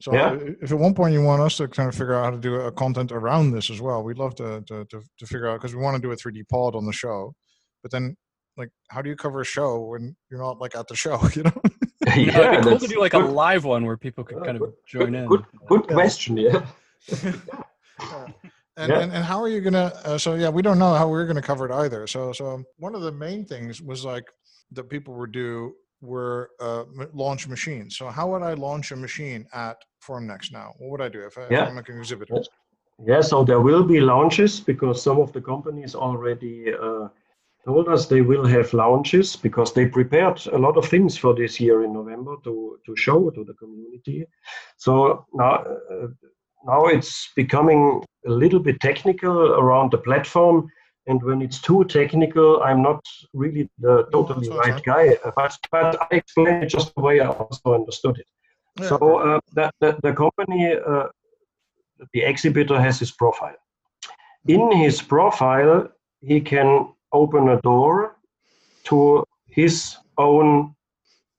[0.00, 0.38] So yeah.
[0.62, 2.54] if at one point you want us to kind of figure out how to do
[2.54, 5.74] a content around this as well, we'd love to to, to, to figure out because
[5.74, 7.34] we want to do a 3D pod on the show.
[7.82, 8.16] But then,
[8.56, 11.20] like, how do you cover a show when you're not like at the show?
[11.34, 11.62] You know.
[12.16, 13.24] yeah, it'd be cool to do like good.
[13.24, 15.26] a live one where people could kind of join good, in.
[15.26, 15.94] Good, good yeah.
[15.94, 16.36] question.
[16.36, 16.66] Yeah.
[18.76, 19.00] And, yeah.
[19.00, 19.92] and, and how are you gonna?
[20.04, 22.06] Uh, so yeah, we don't know how we're gonna cover it either.
[22.06, 24.24] So so one of the main things was like
[24.72, 27.96] that people would do were uh, launch machines.
[27.98, 30.72] So how would I launch a machine at Formnext now?
[30.78, 31.64] What would I do if, I, yeah.
[31.64, 32.42] if I'm an exhibitor?
[33.04, 37.08] Yeah, so there will be launches because some of the companies already uh,
[37.64, 41.60] told us they will have launches because they prepared a lot of things for this
[41.60, 44.26] year in November to, to show to the community.
[44.76, 46.08] So now, uh,
[46.64, 50.68] now it's becoming a little bit technical around the platform.
[51.06, 53.02] And when it's too technical, I'm not
[53.34, 55.16] really the totally no, right guy.
[55.36, 58.26] But, but I explain it just the way I also understood it.
[58.78, 58.88] Yeah.
[58.88, 61.08] So uh, the, the, the, company, uh,
[62.12, 63.56] the exhibitor has his profile.
[64.46, 65.88] In his profile,
[66.22, 68.16] he can open a door
[68.84, 70.74] to his own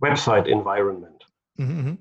[0.04, 1.24] website environment.
[1.60, 1.94] Mm-hmm.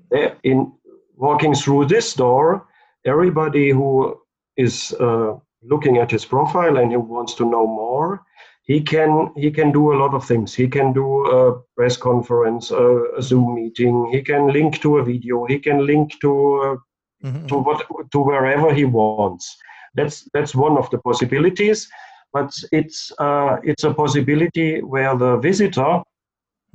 [0.43, 0.71] In
[1.15, 2.67] walking through this door,
[3.05, 4.19] everybody who
[4.57, 8.23] is uh, looking at his profile and who wants to know more,
[8.63, 10.53] he can he can do a lot of things.
[10.53, 14.09] He can do a press conference, a, a Zoom meeting.
[14.11, 15.45] He can link to a video.
[15.45, 16.31] He can link to
[16.63, 17.47] uh, mm-hmm.
[17.47, 19.57] to what to wherever he wants.
[19.95, 21.89] That's that's one of the possibilities
[22.33, 26.01] but it's uh, it's a possibility where the visitor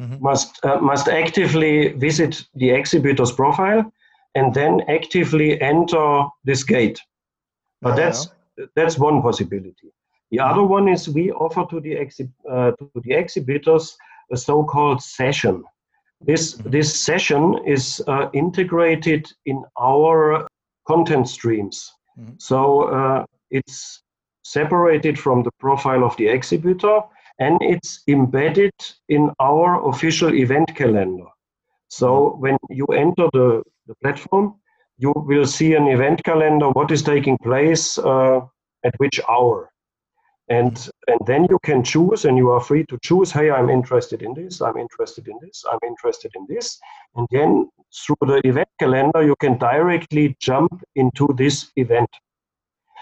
[0.00, 0.16] mm-hmm.
[0.20, 3.90] must uh, must actively visit the exhibitor's profile
[4.34, 7.00] and then actively enter this gate.
[7.80, 8.66] But oh, that's yeah.
[8.74, 9.92] that's one possibility.
[10.30, 10.72] The other mm-hmm.
[10.72, 13.96] one is we offer to the exhi- uh, to the exhibitors
[14.32, 15.64] a so-called session.
[16.20, 16.70] This mm-hmm.
[16.70, 20.46] this session is uh, integrated in our
[20.86, 21.92] content streams.
[22.18, 22.32] Mm-hmm.
[22.38, 24.02] So uh, it's
[24.52, 27.00] separated from the profile of the exhibitor
[27.38, 28.72] and it's embedded
[29.08, 31.26] in our official event calendar.
[31.88, 34.54] So when you enter the, the platform,
[34.98, 38.40] you will see an event calendar, what is taking place uh,
[38.84, 39.70] at which hour.
[40.48, 44.22] And, and then you can choose, and you are free to choose, hey, I'm interested
[44.22, 46.78] in this, I'm interested in this, I'm interested in this.
[47.16, 52.08] And then through the event calendar, you can directly jump into this event.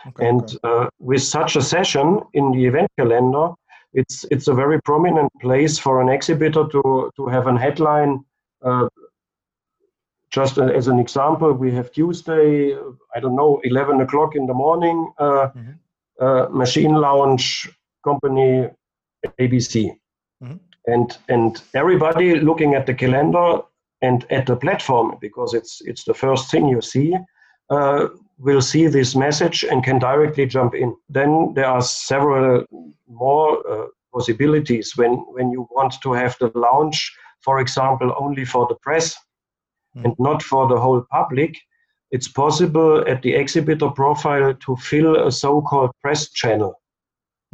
[0.07, 0.59] Okay, and okay.
[0.65, 3.51] Uh, with such a session in the event calendar,
[3.93, 8.25] it's, it's a very prominent place for an exhibitor to, to have an headline
[8.63, 8.89] uh,
[10.35, 12.75] just as an example, we have Tuesday,
[13.15, 16.25] I don't know, 11 o'clock in the morning, uh, mm-hmm.
[16.25, 17.69] uh, machine launch
[18.03, 18.69] company
[19.39, 19.97] ABC.
[20.43, 20.57] Mm-hmm.
[20.87, 23.61] And, and everybody looking at the calendar
[24.03, 27.17] and at the platform, because it's, it's the first thing you see,
[27.71, 28.09] uh,
[28.39, 30.95] will see this message and can directly jump in.
[31.09, 32.65] Then there are several
[33.09, 37.13] more uh, possibilities when, when you want to have the launch
[37.45, 39.15] for example, only for the press
[39.95, 40.05] mm.
[40.05, 41.57] and not for the whole public,
[42.11, 46.81] it's possible at the exhibitor profile to fill a so-called press channel.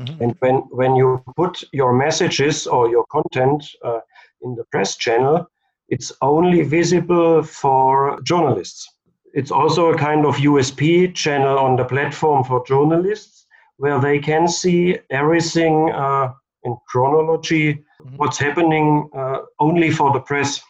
[0.00, 0.22] Mm-hmm.
[0.22, 4.00] And when, when you put your messages or your content uh,
[4.42, 5.46] in the press channel,
[5.88, 8.88] it's only visible for journalists.
[9.32, 14.48] It's also a kind of USP channel on the platform for journalists where they can
[14.48, 16.32] see everything uh,
[16.64, 18.16] in chronology mm-hmm.
[18.16, 20.60] what's happening uh, only for the press.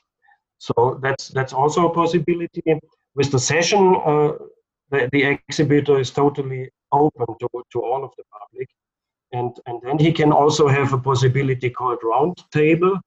[0.58, 2.62] So that's that's also a possibility.
[3.14, 4.32] With the session, uh,
[4.90, 8.68] the, the exhibitor is totally open to, to all of the public.
[9.32, 12.98] And, and then he can also have a possibility called round table.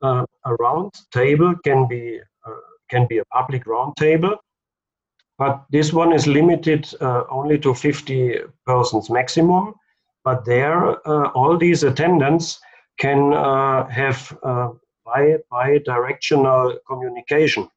[0.00, 2.50] Uh, a round table can be uh,
[2.90, 4.36] can be a public round table,
[5.42, 9.74] but this one is limited uh, only to 50 persons maximum.
[10.22, 12.60] But there, uh, all these attendants
[12.96, 14.68] can uh, have uh,
[15.04, 17.68] bi bi-directional communication.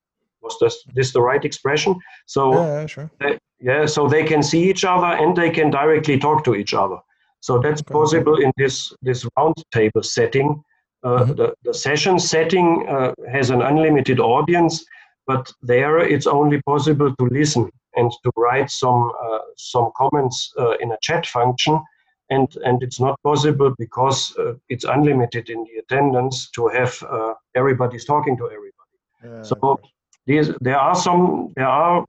[0.43, 1.95] Was this, this the right expression?
[2.27, 3.09] So yeah, sure.
[3.19, 6.75] They, yeah, so they can see each other and they can directly talk to each
[6.75, 6.99] other.
[7.39, 7.93] So that's okay.
[7.93, 10.63] possible in this this roundtable setting.
[11.03, 11.33] Uh, mm-hmm.
[11.39, 14.85] the, the session setting uh, has an unlimited audience,
[15.27, 20.77] but there it's only possible to listen and to write some uh, some comments uh,
[20.77, 21.81] in a chat function.
[22.29, 27.33] And and it's not possible because uh, it's unlimited in the attendance to have uh,
[27.55, 29.43] everybody's talking to everybody.
[29.43, 29.79] So
[30.25, 32.03] these, there are some there are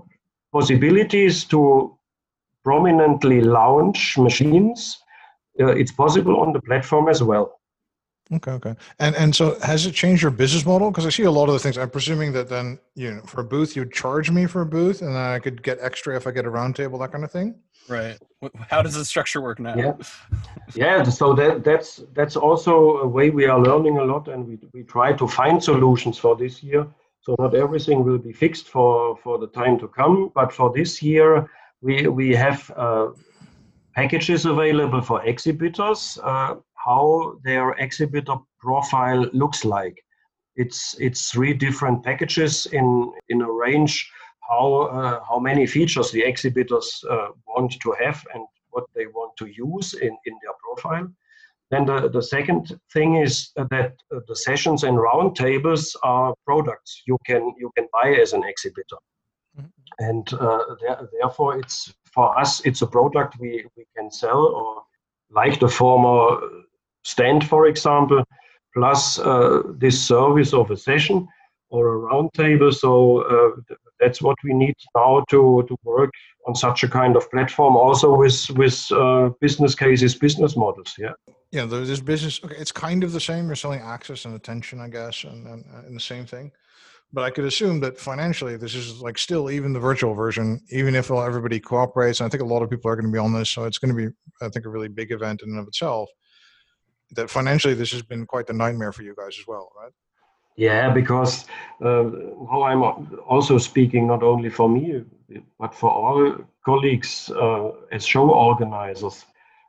[0.52, 1.94] possibilities to
[2.64, 4.98] prominently launch machines.
[5.60, 7.56] Uh, it's possible on the platform as well
[8.32, 8.74] Okay, okay.
[8.98, 10.90] And and so has it changed your business model?
[10.90, 11.78] Because I see a lot of the things.
[11.78, 15.00] I'm presuming that then you know for a booth you'd charge me for a booth,
[15.00, 17.54] and then I could get extra if I get a roundtable, that kind of thing.
[17.88, 18.18] Right.
[18.68, 19.76] How does the structure work now?
[19.76, 19.92] Yeah.
[20.74, 21.02] yeah.
[21.04, 24.82] So that that's that's also a way we are learning a lot, and we we
[24.82, 26.84] try to find solutions for this year.
[27.20, 31.00] So not everything will be fixed for for the time to come, but for this
[31.00, 31.48] year
[31.80, 32.70] we we have.
[32.76, 33.08] Uh,
[33.96, 36.54] packages available for exhibitors uh,
[36.86, 39.96] how their exhibitor profile looks like.
[40.54, 44.10] It's it's three different packages in in a range
[44.48, 49.36] how uh, how many features the exhibitors uh, want to have and what they want
[49.38, 51.08] to use in in their profile.
[51.70, 53.94] Then the, the second thing is that
[54.28, 59.00] the sessions and roundtables are products you can you can buy as an exhibitor,
[59.58, 59.68] mm-hmm.
[59.98, 64.82] and uh, there, therefore it's for us it's a product we we can sell or
[65.30, 66.38] like the former
[67.06, 68.24] stand, for example,
[68.74, 71.26] plus uh, this service of a session
[71.70, 72.72] or a roundtable.
[72.74, 72.92] So
[73.22, 76.10] uh, that's what we need now to, to work
[76.46, 80.94] on such a kind of platform, also with with uh, business cases, business models.
[80.98, 81.14] Yeah.
[81.52, 82.40] Yeah, there's business.
[82.44, 83.46] Okay, it's kind of the same.
[83.46, 86.50] You're selling access and attention, I guess, and, and, and the same thing.
[87.12, 90.96] But I could assume that financially, this is like still even the virtual version, even
[90.96, 92.18] if everybody cooperates.
[92.18, 93.78] And I think a lot of people are going to be on this, so it's
[93.78, 94.08] going to be,
[94.42, 96.10] I think, a really big event in and of itself
[97.12, 99.92] that financially this has been quite the nightmare for you guys as well, right?
[100.56, 101.44] Yeah, because
[101.82, 102.04] uh,
[102.50, 102.82] now I'm
[103.26, 105.04] also speaking not only for me
[105.58, 109.24] but for all colleagues uh, as show organizers.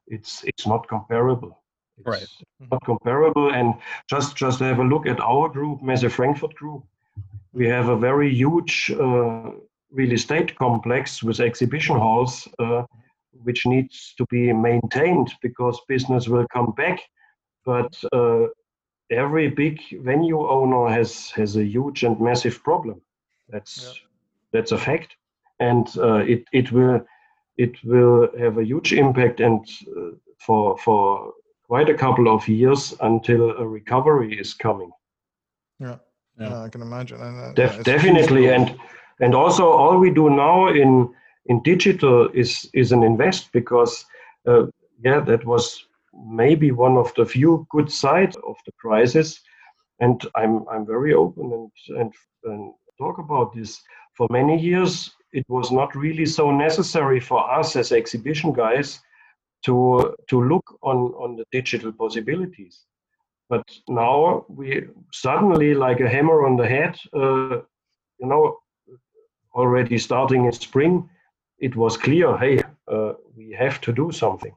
[0.08, 1.62] It's it's not comparable.
[1.98, 2.28] It's right.
[2.72, 3.52] Not comparable.
[3.54, 3.74] And
[4.10, 6.84] just just have a look at our group, Messe Frankfurt Group.
[7.54, 9.52] We have a very huge uh,
[9.92, 12.84] real estate complex with exhibition halls, uh,
[13.44, 17.00] which needs to be maintained because business will come back
[17.68, 18.48] but uh,
[19.12, 23.02] every big venue owner has has a huge and massive problem.
[23.50, 23.94] That's yeah.
[24.54, 25.18] that's a fact,
[25.60, 27.02] and uh, it it will
[27.58, 29.60] it will have a huge impact and
[29.98, 30.12] uh,
[30.46, 31.34] for for
[31.68, 34.92] quite a couple of years until a recovery is coming.
[35.80, 35.98] Yeah,
[36.40, 37.22] yeah, uh, I can imagine.
[37.22, 38.80] And, uh, Def- yeah, definitely, and
[39.20, 41.14] and also all we do now in
[41.48, 44.06] in digital is is an invest because
[44.48, 44.68] uh,
[45.04, 45.88] yeah, that was
[46.26, 49.42] maybe one of the few good sides of the crisis,
[50.00, 52.14] and I'm I'm very open and and,
[52.44, 53.82] and talk about this.
[54.14, 59.00] For many years, it was not really so necessary for us as exhibition guys
[59.66, 62.86] to to look on on the digital possibilities.
[63.50, 67.62] But now we suddenly like a hammer on the head uh,
[68.20, 68.60] you know
[69.54, 71.10] already starting in spring
[71.60, 72.62] it was clear hey
[72.92, 74.56] uh, we have to do something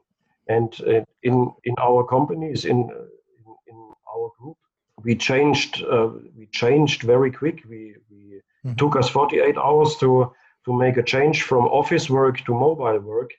[0.49, 4.57] and uh, in in our companies in, in, in our group
[5.05, 8.75] we changed uh, we changed very quick we, we mm-hmm.
[8.75, 10.33] took us 48 hours to
[10.65, 13.31] to make a change from office work to mobile work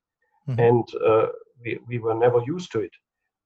[0.48, 0.60] mm-hmm.
[0.60, 1.28] and uh,
[1.64, 2.94] we, we were never used to it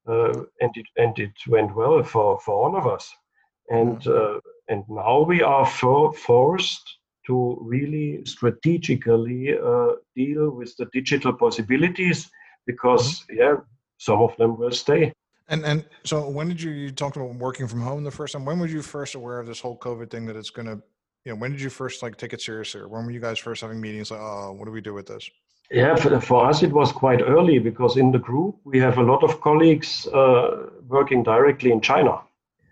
[0.08, 3.14] uh, and it and it went well for for all of us
[3.70, 4.38] and mm-hmm.
[4.38, 6.98] uh, and now we are for, forced
[7.28, 12.30] to really strategically uh, deal with the digital possibilities
[12.66, 13.38] because mm-hmm.
[13.38, 13.56] yeah
[13.98, 15.12] some of them will stay
[15.48, 18.46] and and so when did you you talked about working from home the first time
[18.46, 20.82] when were you first aware of this whole covid thing that it's going to
[21.24, 23.40] you know when did you first like take it seriously or when were you guys
[23.40, 25.30] first having meetings like oh what do we do with this
[25.72, 29.04] yeah, for, for, us it was quite early because in the group we have a
[29.04, 32.22] lot of colleagues uh, working directly in China.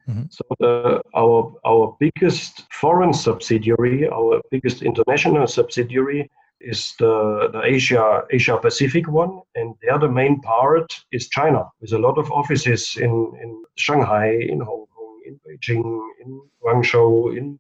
[0.07, 0.23] Mm-hmm.
[0.29, 6.29] So the, our our biggest foreign subsidiary, our biggest international subsidiary,
[6.63, 11.93] is the, the Asia Asia Pacific one, and the other main part is China, with
[11.93, 13.11] a lot of offices in
[13.41, 17.59] in Shanghai, in Hong Kong, in Beijing, in Guangzhou, in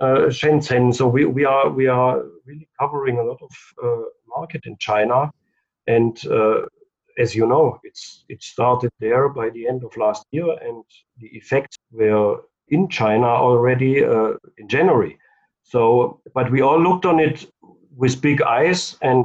[0.00, 0.94] uh, Shenzhen.
[0.94, 5.30] So we, we are we are really covering a lot of uh, market in China,
[5.86, 6.60] and uh,
[7.18, 10.84] as you know, it's it started there by the end of last year, and
[11.20, 15.18] the effects were in China already uh, in January.
[15.62, 17.44] So, but we all looked on it
[17.98, 19.24] with big eyes, and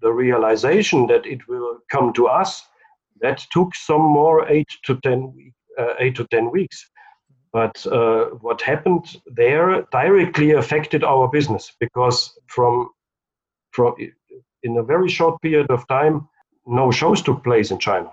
[0.00, 2.64] the realization that it will come to us
[3.20, 6.90] that took some more eight to ten uh, eight to ten weeks.
[7.52, 12.88] But uh, what happened there directly affected our business because from
[13.72, 13.94] from
[14.62, 16.28] in a very short period of time,
[16.66, 18.10] no shows took place in China.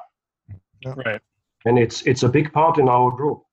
[0.81, 0.93] Yeah.
[1.05, 1.21] Right.
[1.65, 3.43] And it's it's a big part in our group.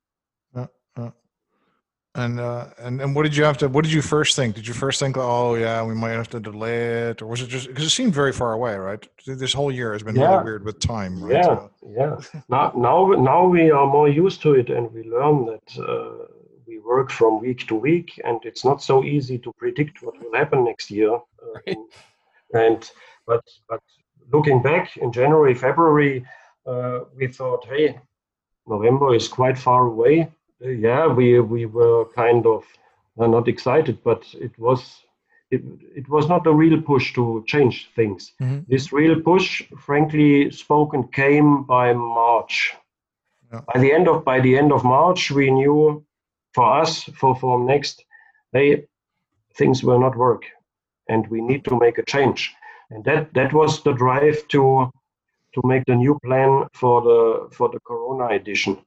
[2.16, 3.68] And uh, and and what did you have to?
[3.68, 4.54] What did you first think?
[4.54, 7.48] Did you first think, oh yeah, we might have to delay it, or was it
[7.48, 9.06] just because it seemed very far away, right?
[9.26, 10.30] This whole year has been yeah.
[10.30, 11.34] really weird with time, right?
[11.34, 11.70] Yeah, so.
[11.86, 12.40] yeah.
[12.48, 16.24] now now now we are more used to it, and we learn that uh,
[16.66, 20.34] we work from week to week, and it's not so easy to predict what will
[20.34, 21.12] happen next year.
[21.12, 21.76] Uh, right.
[22.54, 22.90] and
[23.26, 23.82] but but
[24.32, 26.24] looking back in January, February,
[26.66, 28.00] uh, we thought, hey,
[28.66, 32.64] November is quite far away yeah, we we were kind of
[33.18, 35.02] uh, not excited, but it was
[35.50, 35.62] it,
[35.94, 38.32] it was not a real push to change things.
[38.40, 38.60] Mm-hmm.
[38.68, 42.74] This real push, frankly spoken, came by March.
[43.52, 43.60] Yeah.
[43.72, 46.04] By the end of by the end of March, we knew
[46.54, 48.00] for us for Formnext,
[48.52, 48.86] hey,
[49.54, 50.44] things will not work,
[51.08, 52.54] and we need to make a change.
[52.90, 54.90] And that that was the drive to
[55.54, 58.78] to make the new plan for the for the Corona edition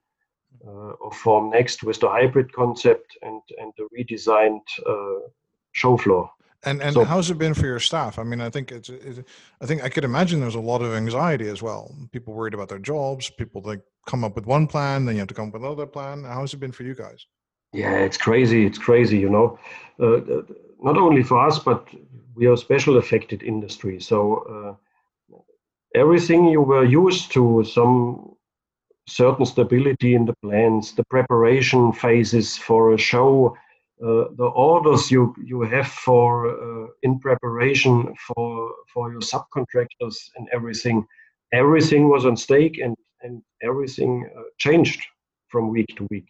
[0.65, 5.27] uh, of Formnext with the hybrid concept and and the redesigned uh,
[5.73, 6.29] show floor.
[6.63, 8.19] And and so, how's it been for your staff?
[8.19, 9.21] I mean, I think it's, it's,
[9.61, 11.95] I think I could imagine there's a lot of anxiety as well.
[12.11, 13.29] People worried about their jobs.
[13.29, 15.85] People like come up with one plan, then you have to come up with another
[15.85, 16.25] plan.
[16.25, 17.25] How's it been for you guys?
[17.71, 18.65] Yeah, it's crazy.
[18.65, 19.17] It's crazy.
[19.17, 19.59] You know,
[19.99, 20.41] uh,
[20.81, 21.87] not only for us, but
[22.35, 24.01] we are a special affected industry.
[24.01, 24.77] So
[25.33, 25.37] uh,
[25.95, 28.35] everything you were used to, some
[29.09, 33.57] certain stability in the plans, the preparation phases for a show,
[34.01, 40.47] uh, the orders you you have for uh, in preparation for for your subcontractors and
[40.53, 41.05] everything,
[41.51, 45.01] everything was on stake and and everything uh, changed
[45.49, 46.29] from week to week,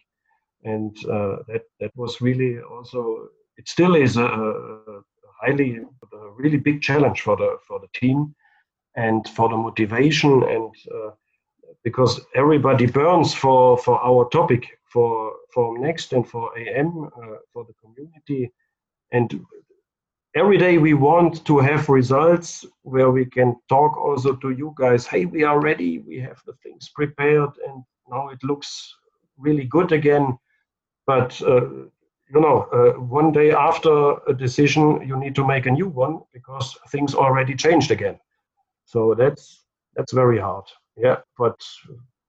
[0.64, 5.02] and uh, that that was really also it still is a, a
[5.40, 5.78] highly
[6.12, 8.34] a really big challenge for the for the team
[8.96, 11.10] and for the motivation and uh,
[11.84, 17.64] because everybody burns for for our topic for for Next and for AM uh, for
[17.64, 18.52] the community.
[19.12, 19.44] And
[20.34, 25.06] every day we want to have results where we can talk also to you guys
[25.06, 28.94] hey we are ready we have the things prepared and now it looks
[29.38, 30.38] really good again.
[31.06, 31.66] But uh,
[32.32, 33.94] you know uh, one day after
[34.28, 38.18] a decision you need to make a new one because things already changed again.
[38.84, 39.64] So that's
[39.96, 40.64] that's very hard
[41.02, 41.58] yeah but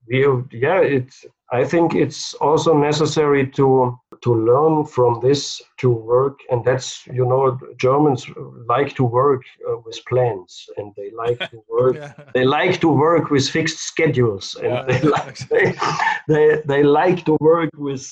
[0.07, 6.39] we yeah it's i think it's also necessary to to learn from this to work
[6.49, 8.26] and that's you know germans
[8.67, 12.13] like to work uh, with plans and they like to work yeah.
[12.34, 15.74] they like to work with fixed schedules and yeah, they, like, they,
[16.28, 18.05] they, they like to work with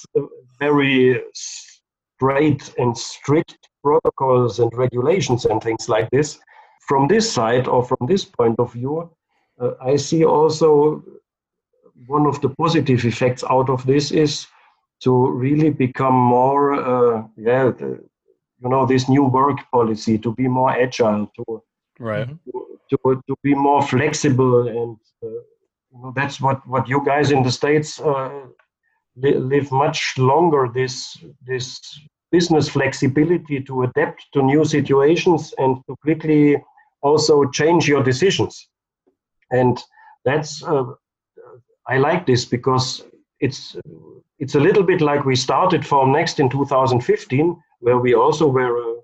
[0.60, 6.40] very straight and strict protocols and regulations and things like this
[6.88, 9.10] from this side or from this point of view
[9.60, 11.04] uh, i see also
[12.08, 14.48] one of the positive effects out of this is
[15.02, 18.04] to really become more, uh, yeah, the,
[18.62, 21.64] you know, this new work policy to be more agile, to
[22.00, 25.28] right, to, to, to be more flexible, and uh,
[25.92, 28.48] you know, that's what what you guys in the states uh,
[29.16, 30.70] li- live much longer.
[30.74, 31.80] This this
[32.32, 36.62] business flexibility to adapt to new situations and to quickly
[37.02, 38.68] also change your decisions,
[39.52, 39.82] and
[40.26, 40.86] that's uh,
[41.88, 43.04] I like this because
[43.40, 43.76] it's
[44.40, 48.78] it's a little bit like we started from Next in 2015, where we also were
[48.78, 48.96] a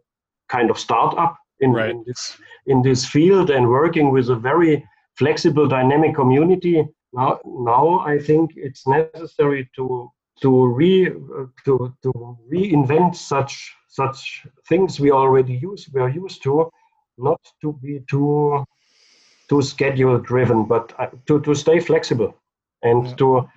[0.50, 1.90] kind of startup in, right.
[1.90, 2.38] in this
[2.68, 4.86] in this field and working with a very
[5.18, 6.86] flexible, dynamic community.
[7.14, 11.12] Now, now I think it's necessary to to re
[11.66, 16.70] to to reinvent such such things we already use we are used to,
[17.18, 18.66] not to be too
[19.50, 22.36] too schedule driven, but uh, to to stay flexible
[22.86, 23.16] and yeah.
[23.16, 23.48] to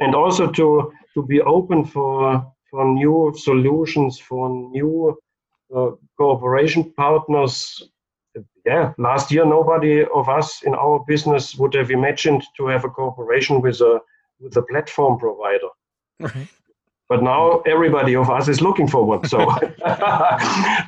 [0.00, 5.16] and also to to be open for for new solutions for new
[5.74, 7.90] uh, cooperation partners
[8.64, 12.88] yeah last year nobody of us in our business would have imagined to have a
[12.88, 14.00] cooperation with a
[14.40, 15.70] with a platform provider
[16.20, 16.48] right.
[17.08, 19.38] but now everybody of us is looking for one so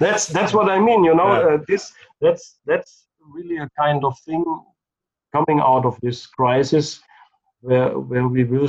[0.00, 1.54] that's that's what i mean you know yeah.
[1.54, 4.44] uh, this that's that's really a kind of thing
[5.34, 7.00] coming out of this crisis
[7.60, 8.68] where where we will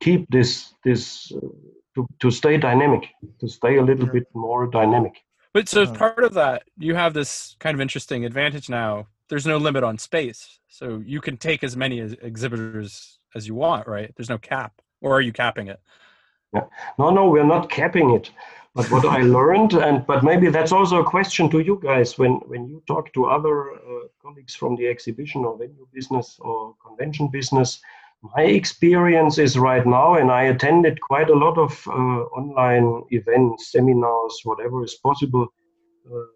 [0.00, 1.40] keep this this uh,
[1.94, 3.08] to, to stay dynamic
[3.40, 5.14] to stay a little bit more dynamic.
[5.52, 5.98] But so as uh-huh.
[5.98, 9.96] part of that you have this kind of interesting advantage now there's no limit on
[9.98, 10.58] space.
[10.68, 14.12] So you can take as many exhibitors as you want right?
[14.16, 14.80] There's no cap.
[15.00, 15.80] Or are you capping it?
[16.54, 16.64] Yeah.
[16.98, 18.30] no no we're not capping it
[18.74, 22.32] but what i learned and but maybe that's also a question to you guys when
[22.46, 27.28] when you talk to other uh, colleagues from the exhibition or venue business or convention
[27.28, 27.80] business
[28.36, 33.72] my experience is right now and i attended quite a lot of uh, online events
[33.72, 35.46] seminars whatever is possible
[36.10, 36.26] uh,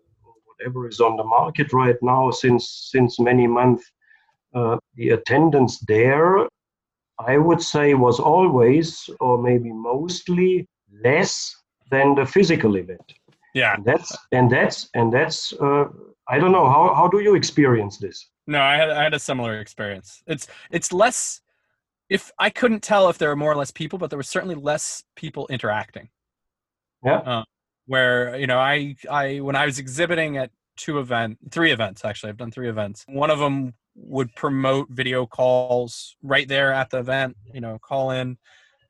[0.47, 3.91] whatever is on the market right now since since many months
[4.55, 6.47] uh, the attendance there
[7.19, 10.69] i would say was always or maybe mostly
[11.03, 11.55] less
[11.91, 13.15] than the physical event.
[13.55, 15.53] Yeah, and that's and that's and that's.
[15.55, 15.87] Uh,
[16.29, 18.29] I don't know how how do you experience this?
[18.47, 20.23] No, I had I had a similar experience.
[20.27, 21.41] It's it's less.
[22.09, 24.55] If I couldn't tell if there were more or less people, but there was certainly
[24.55, 26.09] less people interacting.
[27.05, 27.19] Yeah.
[27.19, 27.45] Uh,
[27.87, 32.29] where you know I I when I was exhibiting at two event three events actually
[32.29, 33.05] I've done three events.
[33.09, 37.37] One of them would promote video calls right there at the event.
[37.53, 38.37] You know, call in,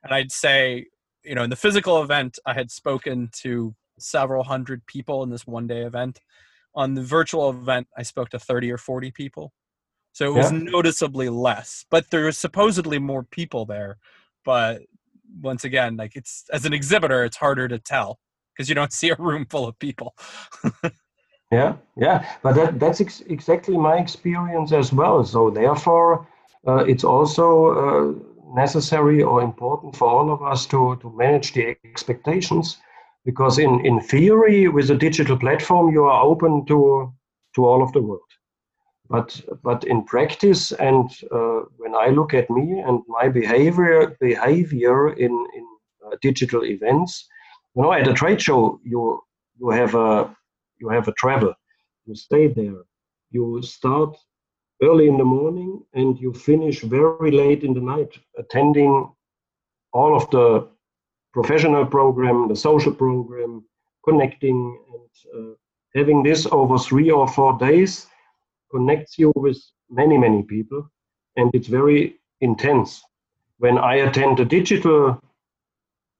[0.02, 0.86] and I'd say
[1.26, 5.46] you know, in the physical event, I had spoken to several hundred people in this
[5.46, 6.20] one day event.
[6.74, 9.52] On the virtual event, I spoke to 30 or 40 people.
[10.12, 10.58] So it was yeah.
[10.58, 13.98] noticeably less, but there was supposedly more people there.
[14.44, 14.82] But
[15.42, 18.18] once again, like it's as an exhibitor, it's harder to tell
[18.52, 20.14] because you don't see a room full of people.
[21.52, 25.22] yeah, yeah, but that, that's ex- exactly my experience as well.
[25.24, 26.26] So therefore,
[26.66, 31.76] uh, it's also uh, necessary or important for all of us to, to manage the
[31.84, 32.78] expectations.
[33.24, 37.12] Because in, in theory with a digital platform you are open to
[37.56, 38.30] to all of the world.
[39.08, 45.12] But but in practice and uh, when i look at me and my behavior behavior
[45.14, 45.66] in in
[46.04, 47.26] uh, digital events
[47.74, 49.20] you know at a trade show you
[49.58, 50.36] you have a
[50.78, 51.54] you have a travel.
[52.06, 52.82] You stay there.
[53.30, 54.16] You start
[54.82, 59.10] early in the morning and you finish very late in the night attending
[59.92, 60.68] all of the
[61.32, 63.64] professional program, the social program,
[64.04, 65.54] connecting and uh,
[65.94, 68.06] having this over three or four days
[68.70, 69.58] connects you with
[69.90, 70.90] many, many people.
[71.36, 73.02] And it's very intense.
[73.58, 75.20] When I attend a digital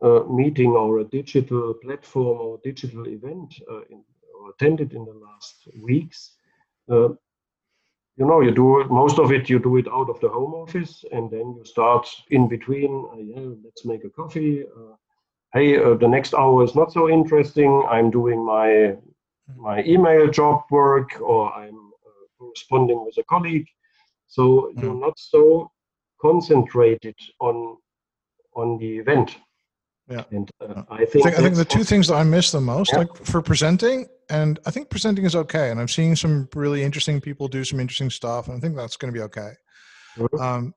[0.03, 4.03] uh, meeting or a digital platform or digital event uh, in,
[4.39, 6.33] or attended in the last weeks,
[6.91, 7.09] uh,
[8.17, 11.05] you know you do most of it you do it out of the home office
[11.13, 14.95] and then you start in between uh, yeah let's make a coffee uh,
[15.53, 18.97] hey uh, the next hour is not so interesting i'm doing my
[19.57, 23.69] my email job work or i'm uh, corresponding with a colleague
[24.27, 24.43] so
[24.77, 24.83] mm.
[24.83, 25.71] you're not so
[26.21, 27.77] concentrated on
[28.57, 29.37] on the event.
[30.09, 30.23] Yeah.
[30.31, 32.61] And uh, I I think, think, I think the two things that I miss the
[32.61, 33.01] most, Yeah.
[33.01, 35.71] like for presenting, and I think presenting is okay.
[35.71, 38.97] And I'm seeing some really interesting people do some interesting stuff, and I think that's
[38.97, 39.51] going to be okay.
[40.17, 40.41] Mhm.
[40.41, 40.75] Um,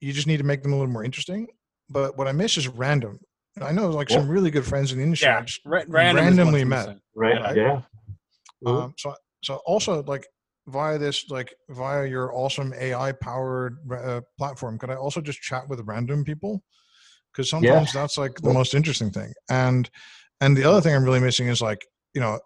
[0.00, 1.46] you just need to make them a little more interesting.
[1.88, 3.20] But what I miss is random.
[3.62, 5.28] I know like some really good friends in the industry.
[5.28, 6.98] Yeah, just- ra- random randomly met.
[7.14, 7.56] right.
[7.56, 7.62] Yeah.
[7.62, 7.82] Yeah.
[8.64, 8.82] Mhm.
[8.84, 10.26] Um, so, so also like
[10.66, 15.66] via this, like via your awesome AI powered uh, platform, could I also just chat
[15.68, 16.62] with random people?
[17.36, 19.34] Because sometimes that's like the most interesting thing.
[19.50, 19.90] And
[20.40, 22.40] and the other thing I'm really missing is like you know,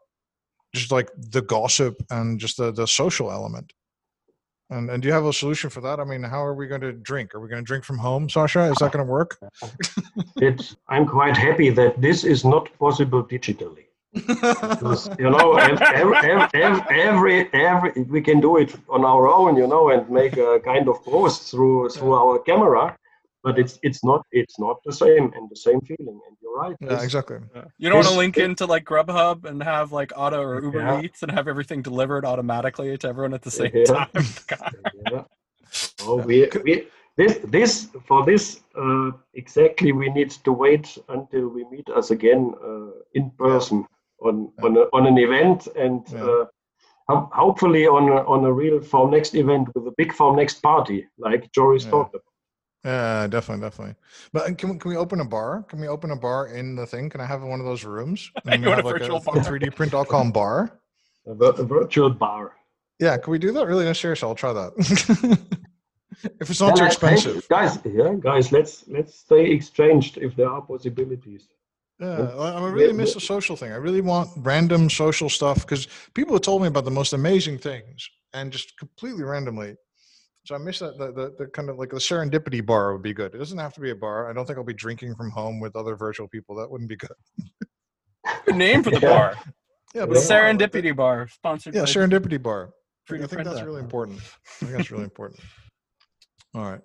[0.75, 3.73] just like the gossip and just the the social element.
[4.71, 6.01] And and do you have a solution for that?
[6.01, 7.35] I mean, how are we going to drink?
[7.35, 8.65] Are we going to drink from home, Sasha?
[8.65, 9.39] Is that going to work?
[10.37, 13.87] It, I'm quite happy that this is not possible digitally.
[14.13, 19.29] Because, you know, ev- ev- ev- ev- every, every, we can do it on our
[19.29, 22.97] own, you know, and make a kind of post through through our camera,
[23.45, 26.19] but it's it's not it's not the same and the same feeling.
[26.27, 26.77] And you're right.
[26.81, 27.39] yeah, exactly.
[27.55, 27.65] Yeah.
[27.79, 30.81] You don't want to This- link into like Grubhub and have like Auto or Uber
[30.81, 31.01] Yeah.
[31.03, 33.85] Eats and have everything delivered automatically to everyone at the same Yeah.
[33.85, 34.09] time.
[35.13, 35.25] Yeah.
[36.03, 36.87] Oh, we, we,
[37.17, 42.55] this, this, for this, uh, exactly, we need to wait until we meet us again
[42.65, 43.87] uh, in person
[44.21, 44.65] on, Yeah.
[44.67, 46.25] on, a, on an event and Yeah.
[46.25, 46.45] uh,
[47.09, 51.51] ho- hopefully on a, on a real Formnext event with a big Formnext party, like
[51.53, 51.91] Joris Yeah.
[51.93, 52.25] talked about.
[52.85, 53.95] Yeah, definitely, definitely.
[54.33, 55.65] But uh, can we, can we open a bar?
[55.69, 57.11] Can we open a bar in the thing?
[57.11, 58.31] Can I have one of those rooms?
[58.47, 59.35] And You have a like virtual a bar?
[59.37, 60.81] 3D print.com bar.
[61.27, 62.53] A, vir- a virtual bar.
[62.99, 63.67] Yeah, can we do that?
[63.67, 63.85] Really?
[63.85, 64.73] No, seriously, I'll try that.
[66.41, 67.49] if it's not Yeah, too let's- hey, expensive.
[67.49, 71.49] guys, yeah, guys, let's let's stay exchanged if there are possibilities.
[71.99, 73.73] Yeah, I I really miss the social thing.
[73.73, 77.59] I really want random social stuff because people have told me about the most amazing
[77.59, 79.77] things and just completely randomly.
[80.51, 83.15] So I miss that the, the, the kind of like the serendipity bar would be
[83.15, 83.33] good.
[83.37, 84.29] It doesn't have to be a bar.
[84.29, 86.57] I don't think I'll be drinking from home with other virtual people.
[86.57, 87.13] That wouldn't be good.
[88.47, 89.09] Good name for the Yeah.
[89.11, 89.37] bar.
[89.95, 92.71] Yeah, The but a bar like Serendipity Bar, sponsored Yeah, by serendipity bar.
[93.13, 93.65] I think that's that.
[93.65, 94.19] really important.
[94.19, 95.39] I think that's really important.
[96.57, 96.81] All right.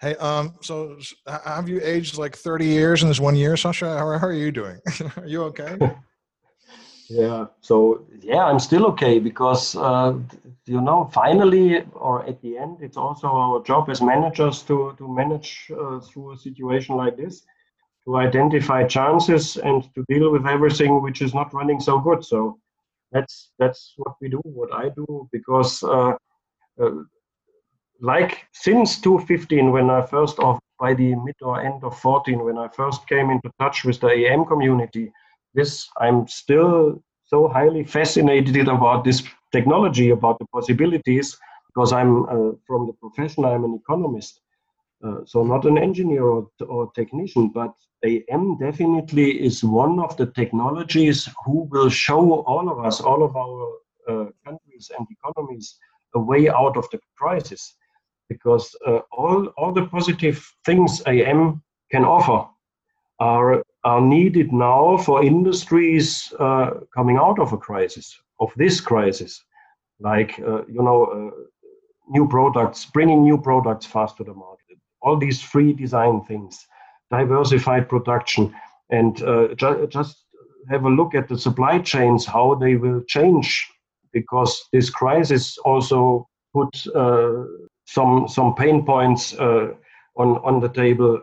[0.00, 0.96] Hey, um, so
[1.26, 3.98] have you aged like 30 years in this one year, Sasha?
[3.98, 4.78] How, how are you doing?
[5.16, 5.76] are you okay?
[7.08, 7.46] Yeah.
[7.60, 10.14] So yeah, I'm still okay because uh,
[10.66, 15.08] you know, finally or at the end, it's also our job as managers to to
[15.08, 17.42] manage uh, through a situation like this,
[18.04, 22.24] to identify chances and to deal with everything which is not running so good.
[22.24, 22.58] So
[23.10, 26.12] that's that's what we do, what I do, because uh,
[26.82, 26.90] uh,
[28.00, 32.58] like since 2015, when I first or by the mid or end of 14, when
[32.58, 35.10] I first came into touch with the AM community
[35.54, 39.22] this i'm still so highly fascinated about this
[39.52, 41.36] technology about the possibilities
[41.68, 44.40] because i'm uh, from the profession i'm an economist
[45.04, 47.72] uh, so not an engineer or, or technician but
[48.30, 53.36] am definitely is one of the technologies who will show all of us all of
[53.36, 53.72] our
[54.08, 55.78] uh, countries and economies
[56.14, 57.76] a way out of the crisis
[58.28, 62.48] because uh, all all the positive things am can offer
[63.20, 69.42] are are needed now for industries uh, coming out of a crisis, of this crisis,
[70.00, 71.30] like uh, you know, uh,
[72.08, 76.66] new products, bringing new products fast to the market, all these free design things,
[77.10, 78.54] diversified production,
[78.90, 80.24] and uh, ju- just
[80.68, 83.66] have a look at the supply chains, how they will change,
[84.12, 87.44] because this crisis also put uh,
[87.86, 89.68] some some pain points uh,
[90.16, 91.20] on on the table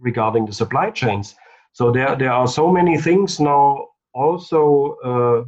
[0.00, 1.34] regarding the supply chains.
[1.72, 5.44] So there, there are so many things now also uh,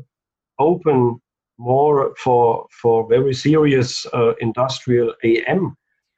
[0.63, 1.21] open
[1.59, 5.77] more for for very serious uh, industrial AM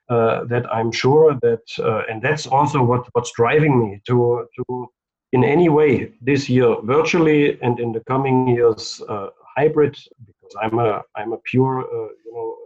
[0.08, 4.88] uh, that I'm sure that uh, and that's also what what's driving me to to
[5.32, 10.78] in any way this year virtually and in the coming years uh, hybrid because I'm
[10.78, 12.56] a I'm a pure uh, you know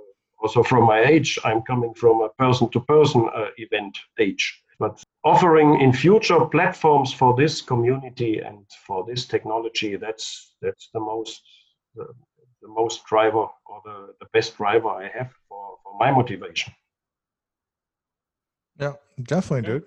[0.40, 4.44] also from my age I'm coming from a person to person event age
[4.78, 11.00] but offering in future platforms for this community and for this technology that's that's the
[11.00, 11.42] most
[11.94, 12.06] the,
[12.62, 16.72] the most driver or the, the best driver i have for, for my motivation.
[18.78, 19.84] Yeah, definitely, dude.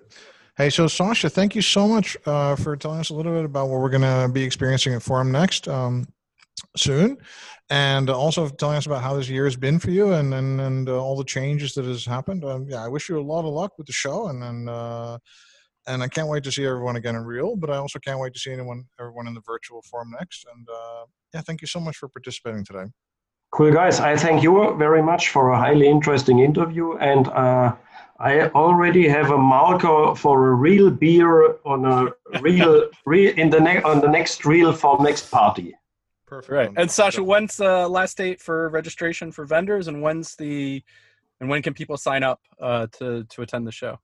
[0.56, 3.70] Hey, so Sasha, thank you so much uh, for telling us a little bit about
[3.70, 5.72] what we're going to be experiencing at Formnext.
[5.72, 6.06] Um,
[6.76, 7.16] soon,
[7.70, 10.88] and also telling us about how this year has been for you and and, and
[10.88, 12.44] uh, all the changes that has happened.
[12.44, 15.18] Um, yeah, I wish you a lot of luck with the show, and and uh,
[15.86, 18.34] and I can't wait to see everyone again in real, but I also can't wait
[18.34, 20.44] to see anyone everyone in the virtual Formnext.
[20.54, 22.86] And uh, yeah, thank you so much for participating today.
[23.50, 24.00] Cool, guys.
[24.00, 26.96] I thank you very much for a highly interesting interview.
[26.96, 27.74] And uh,
[28.18, 33.60] I already have a marker for a real beer on a real, real in the
[33.60, 35.74] ne- on the next real Formnext party.
[36.32, 36.50] Perfect.
[36.50, 36.70] Right.
[36.78, 40.82] And Sasha, when's the last date for registration for vendors, and when's the
[41.40, 43.98] and when can people sign up uh, to to attend the show?